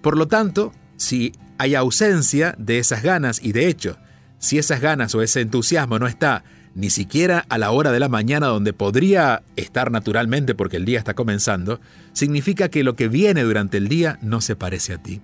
Por 0.00 0.16
lo 0.16 0.28
tanto, 0.28 0.72
si 0.96 1.32
hay 1.58 1.74
ausencia 1.74 2.54
de 2.58 2.78
esas 2.78 3.02
ganas, 3.02 3.42
y 3.42 3.52
de 3.52 3.66
hecho, 3.66 3.98
si 4.38 4.58
esas 4.58 4.80
ganas 4.80 5.14
o 5.14 5.22
ese 5.22 5.40
entusiasmo 5.40 5.98
no 5.98 6.06
está 6.06 6.44
ni 6.76 6.90
siquiera 6.90 7.46
a 7.48 7.56
la 7.56 7.70
hora 7.70 7.90
de 7.90 7.98
la 7.98 8.10
mañana 8.10 8.48
donde 8.48 8.74
podría 8.74 9.42
estar 9.56 9.90
naturalmente 9.90 10.54
porque 10.54 10.76
el 10.76 10.84
día 10.84 10.98
está 10.98 11.14
comenzando, 11.14 11.80
significa 12.12 12.68
que 12.68 12.84
lo 12.84 12.94
que 12.96 13.08
viene 13.08 13.44
durante 13.44 13.78
el 13.78 13.88
día 13.88 14.18
no 14.20 14.42
se 14.42 14.56
parece 14.56 14.92
a 14.92 15.02
ti. 15.02 15.22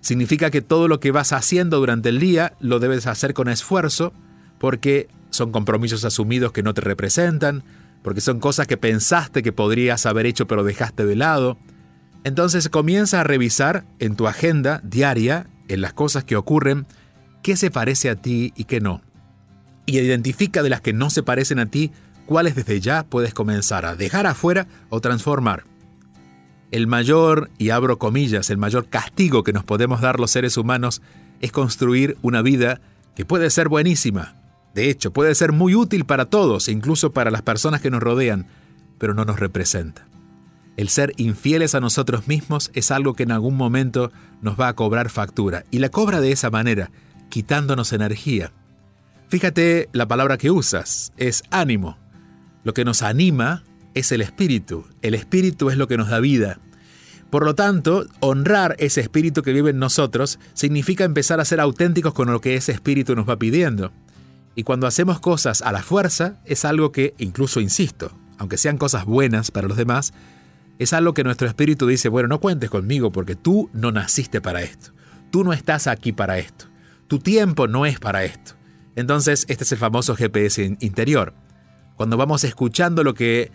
Significa 0.00 0.52
que 0.52 0.62
todo 0.62 0.86
lo 0.86 1.00
que 1.00 1.10
vas 1.10 1.32
haciendo 1.32 1.80
durante 1.80 2.10
el 2.10 2.20
día 2.20 2.52
lo 2.60 2.78
debes 2.78 3.08
hacer 3.08 3.34
con 3.34 3.48
esfuerzo 3.48 4.12
porque 4.60 5.08
son 5.30 5.50
compromisos 5.50 6.04
asumidos 6.04 6.52
que 6.52 6.62
no 6.62 6.74
te 6.74 6.80
representan, 6.80 7.64
porque 8.04 8.20
son 8.20 8.38
cosas 8.38 8.68
que 8.68 8.76
pensaste 8.76 9.42
que 9.42 9.50
podrías 9.50 10.06
haber 10.06 10.26
hecho 10.26 10.46
pero 10.46 10.62
dejaste 10.62 11.04
de 11.04 11.16
lado. 11.16 11.58
Entonces 12.22 12.68
comienza 12.68 13.20
a 13.20 13.24
revisar 13.24 13.84
en 13.98 14.14
tu 14.14 14.28
agenda 14.28 14.80
diaria, 14.84 15.48
en 15.66 15.80
las 15.80 15.92
cosas 15.92 16.22
que 16.22 16.36
ocurren, 16.36 16.86
qué 17.42 17.56
se 17.56 17.72
parece 17.72 18.10
a 18.10 18.14
ti 18.14 18.52
y 18.54 18.64
qué 18.64 18.78
no. 18.78 19.02
Y 19.86 19.98
identifica 19.98 20.62
de 20.62 20.70
las 20.70 20.80
que 20.80 20.92
no 20.92 21.10
se 21.10 21.22
parecen 21.22 21.58
a 21.58 21.66
ti 21.66 21.92
cuáles 22.26 22.54
desde 22.54 22.80
ya 22.80 23.04
puedes 23.04 23.34
comenzar 23.34 23.84
a 23.84 23.96
dejar 23.96 24.26
afuera 24.26 24.66
o 24.88 25.00
transformar 25.00 25.64
el 26.74 26.88
mayor, 26.88 27.50
y 27.56 27.70
abro 27.70 28.00
comillas, 28.00 28.50
el 28.50 28.58
mayor 28.58 28.88
castigo 28.88 29.44
que 29.44 29.52
nos 29.52 29.62
podemos 29.62 30.00
dar 30.00 30.18
los 30.18 30.32
seres 30.32 30.56
humanos 30.56 31.02
es 31.40 31.52
construir 31.52 32.16
una 32.20 32.42
vida 32.42 32.80
que 33.14 33.24
puede 33.24 33.50
ser 33.50 33.68
buenísima. 33.68 34.34
De 34.74 34.90
hecho, 34.90 35.12
puede 35.12 35.36
ser 35.36 35.52
muy 35.52 35.76
útil 35.76 36.04
para 36.04 36.24
todos, 36.24 36.68
incluso 36.68 37.12
para 37.12 37.30
las 37.30 37.42
personas 37.42 37.80
que 37.80 37.92
nos 37.92 38.02
rodean, 38.02 38.48
pero 38.98 39.14
no 39.14 39.24
nos 39.24 39.38
representa. 39.38 40.08
El 40.76 40.88
ser 40.88 41.12
infieles 41.16 41.76
a 41.76 41.80
nosotros 41.80 42.26
mismos 42.26 42.72
es 42.74 42.90
algo 42.90 43.14
que 43.14 43.22
en 43.22 43.30
algún 43.30 43.56
momento 43.56 44.10
nos 44.42 44.58
va 44.58 44.66
a 44.66 44.74
cobrar 44.74 45.10
factura, 45.10 45.62
y 45.70 45.78
la 45.78 45.90
cobra 45.90 46.20
de 46.20 46.32
esa 46.32 46.50
manera, 46.50 46.90
quitándonos 47.28 47.92
energía. 47.92 48.52
Fíjate 49.28 49.88
la 49.92 50.06
palabra 50.06 50.38
que 50.38 50.50
usas, 50.50 51.12
es 51.16 51.42
ánimo. 51.50 51.98
Lo 52.62 52.74
que 52.74 52.84
nos 52.84 53.02
anima 53.02 53.64
es 53.94 54.12
el 54.12 54.20
espíritu. 54.20 54.86
El 55.02 55.14
espíritu 55.14 55.70
es 55.70 55.76
lo 55.76 55.88
que 55.88 55.96
nos 55.96 56.08
da 56.08 56.20
vida. 56.20 56.60
Por 57.30 57.44
lo 57.44 57.54
tanto, 57.54 58.06
honrar 58.20 58.76
ese 58.78 59.00
espíritu 59.00 59.42
que 59.42 59.52
vive 59.52 59.70
en 59.70 59.78
nosotros 59.78 60.38
significa 60.52 61.04
empezar 61.04 61.40
a 61.40 61.44
ser 61.44 61.60
auténticos 61.60 62.14
con 62.14 62.30
lo 62.30 62.40
que 62.40 62.54
ese 62.54 62.72
espíritu 62.72 63.16
nos 63.16 63.28
va 63.28 63.38
pidiendo. 63.38 63.92
Y 64.54 64.62
cuando 64.62 64.86
hacemos 64.86 65.18
cosas 65.18 65.62
a 65.62 65.72
la 65.72 65.82
fuerza, 65.82 66.40
es 66.44 66.64
algo 66.64 66.92
que, 66.92 67.14
incluso 67.18 67.60
insisto, 67.60 68.16
aunque 68.38 68.56
sean 68.56 68.78
cosas 68.78 69.04
buenas 69.04 69.50
para 69.50 69.66
los 69.66 69.76
demás, 69.76 70.12
es 70.78 70.92
algo 70.92 71.14
que 71.14 71.24
nuestro 71.24 71.48
espíritu 71.48 71.86
dice, 71.86 72.08
bueno, 72.08 72.28
no 72.28 72.40
cuentes 72.40 72.70
conmigo 72.70 73.10
porque 73.10 73.34
tú 73.34 73.70
no 73.72 73.90
naciste 73.90 74.40
para 74.40 74.62
esto, 74.62 74.92
tú 75.30 75.44
no 75.44 75.52
estás 75.52 75.86
aquí 75.86 76.12
para 76.12 76.38
esto, 76.38 76.66
tu 77.08 77.18
tiempo 77.18 77.66
no 77.66 77.86
es 77.86 77.98
para 77.98 78.24
esto. 78.24 78.54
Entonces, 78.96 79.44
este 79.48 79.64
es 79.64 79.72
el 79.72 79.78
famoso 79.78 80.14
GPS 80.14 80.76
interior. 80.80 81.34
Cuando 81.96 82.16
vamos 82.16 82.44
escuchando 82.44 83.04
lo 83.04 83.14
que 83.14 83.50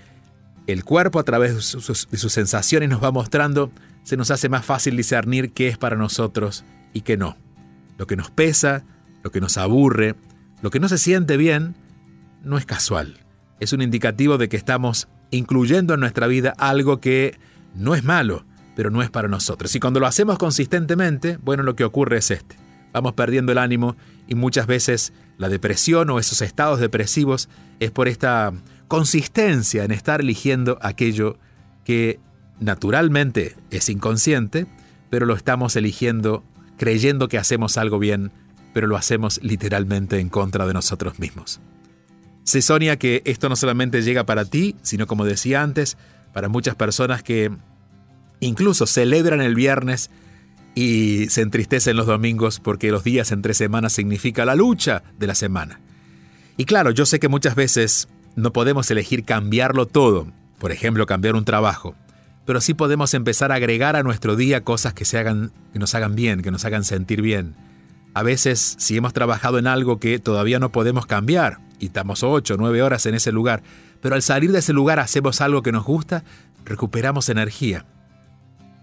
el 0.68 0.84
cuerpo 0.84 1.20
a 1.20 1.24
través 1.24 1.56
de 1.56 1.62
sus, 1.62 2.08
sensaciones 2.32 2.90
nos 2.90 3.04
va 3.04 3.12
mostrando, 3.12 3.72
se 4.04 4.18
nos 4.18 4.32
hace 4.32 4.50
más 4.50 4.66
fácil 4.66 4.96
discernir 4.96 5.52
qué 5.52 5.68
es 5.68 5.78
para 5.78 5.96
nosotros 5.96 6.64
y 6.94 7.02
qué 7.02 7.18
no. 7.18 7.38
Lo 7.98 8.08
que 8.08 8.16
nos 8.16 8.32
pesa, 8.32 8.84
lo 9.24 9.32
que 9.32 9.42
nos 9.42 9.58
aburre, 9.58 10.16
lo 10.62 10.70
que 10.70 10.80
no 10.80 10.88
se 10.88 10.98
siente 10.98 11.38
bien, 11.38 11.76
no 12.44 12.58
es 12.58 12.66
casual. 12.66 13.18
Es 13.60 13.74
un 13.74 13.82
indicativo 13.82 14.38
de 14.38 14.48
que 14.48 14.58
estamos 14.58 15.08
incluyendo 15.32 15.94
en 15.94 16.00
nuestra 16.00 16.28
vida 16.28 16.54
algo 16.58 17.00
que 17.02 17.38
no 17.76 17.96
es 17.96 18.04
malo, 18.04 18.46
pero 18.76 18.90
no 18.90 19.02
es 19.02 19.10
para 19.10 19.28
nosotros. 19.28 19.76
Y 19.76 19.80
cuando 19.80 20.00
lo 20.00 20.08
hacemos 20.08 20.38
consistentemente, 20.38 21.38
bueno, 21.42 21.64
lo 21.64 21.76
que 21.76 21.84
ocurre 21.84 22.18
es 22.18 22.32
este. 22.32 22.56
Vamos 22.94 23.14
perdiendo 23.14 23.52
el 23.52 23.58
ánimo 23.58 23.96
y 24.28 24.36
muchas 24.36 24.68
veces 24.68 25.14
la 25.40 25.50
depresión 25.50 26.12
o 26.12 26.20
esos 26.20 26.44
estados 26.44 26.80
depresivos 26.80 27.50
es 27.80 27.90
por 27.90 28.08
esta 28.08 28.54
consistencia 28.88 29.86
en 29.86 29.92
estar 29.92 30.20
eligiendo 30.20 30.78
aquello 30.82 31.38
que 31.86 32.20
naturalmente 32.60 33.56
es 33.72 33.90
inconsciente, 33.90 34.68
pero 35.10 35.26
lo 35.26 35.34
estamos 35.34 35.76
eligiendo 35.76 36.44
creyendo 36.78 37.30
que 37.30 37.38
hacemos 37.38 37.78
algo 37.78 38.00
bien, 38.00 38.32
pero 38.74 38.88
lo 38.88 38.98
hacemos 38.98 39.40
literalmente 39.42 40.20
en 40.20 40.30
contra 40.30 40.68
de 40.68 40.74
nosotros 40.74 41.20
mismos. 41.20 41.62
Se 42.44 42.62
sonia 42.62 42.98
que 42.98 43.22
esto 43.26 43.48
no 43.48 43.56
solamente 43.56 44.02
llega 44.02 44.26
para 44.26 44.46
ti, 44.46 44.76
sino 44.82 45.08
como 45.08 45.26
decía 45.26 45.62
antes, 45.62 45.98
para 46.34 46.50
muchas 46.50 46.76
personas 46.76 47.24
que 47.24 47.52
incluso 48.42 48.86
celebran 48.88 49.42
el 49.42 49.56
viernes 49.56 50.10
y 50.80 51.30
se 51.30 51.42
entristecen 51.42 51.98
los 51.98 52.06
domingos 52.06 52.62
porque 52.62 52.90
los 52.90 53.04
días 53.04 53.34
entre 53.34 53.54
semanas 53.54 53.92
significa 53.92 54.46
la 54.46 54.56
lucha 54.56 55.04
de 55.18 55.28
la 55.28 55.36
semana. 55.36 55.82
Y 56.56 56.64
claro, 56.64 56.92
yo 56.92 57.06
sé 57.06 57.20
que 57.20 57.28
muchas 57.28 57.56
veces 57.56 58.08
no 58.38 58.54
podemos 58.54 58.90
elegir 58.90 59.26
cambiarlo 59.26 59.88
todo, 59.88 60.32
por 60.58 60.72
ejemplo, 60.72 61.06
cambiar 61.06 61.36
un 61.36 61.44
trabajo, 61.44 61.96
pero 62.46 62.62
sí 62.62 62.74
podemos 62.74 63.14
empezar 63.14 63.52
a 63.52 63.56
agregar 63.56 63.98
a 63.98 64.04
nuestro 64.04 64.38
día 64.38 64.64
cosas 64.64 64.94
que, 64.94 65.04
se 65.04 65.18
hagan, 65.18 65.52
que 65.74 65.80
nos 65.80 65.96
hagan 65.96 66.16
bien, 66.16 66.42
que 66.42 66.50
nos 66.50 66.64
hagan 66.64 66.86
sentir 66.86 67.22
bien. 67.22 67.56
A 68.14 68.24
veces, 68.24 68.78
si 68.80 68.96
hemos 68.96 69.12
trabajado 69.12 69.60
en 69.60 69.68
algo 69.68 70.00
que 70.00 70.18
todavía 70.18 70.60
no 70.60 70.72
podemos 70.72 71.06
cambiar, 71.06 71.60
y 71.78 71.88
estamos 71.88 72.24
ocho 72.24 72.54
o 72.54 72.58
nueve 72.58 72.82
horas 72.82 73.06
en 73.06 73.16
ese 73.16 73.34
lugar, 73.34 73.64
pero 74.00 74.16
al 74.16 74.22
salir 74.22 74.54
de 74.54 74.60
ese 74.60 74.72
lugar 74.72 75.02
hacemos 75.02 75.42
algo 75.42 75.62
que 75.62 75.74
nos 75.74 75.84
gusta, 75.84 76.24
recuperamos 76.64 77.28
energía. 77.28 77.86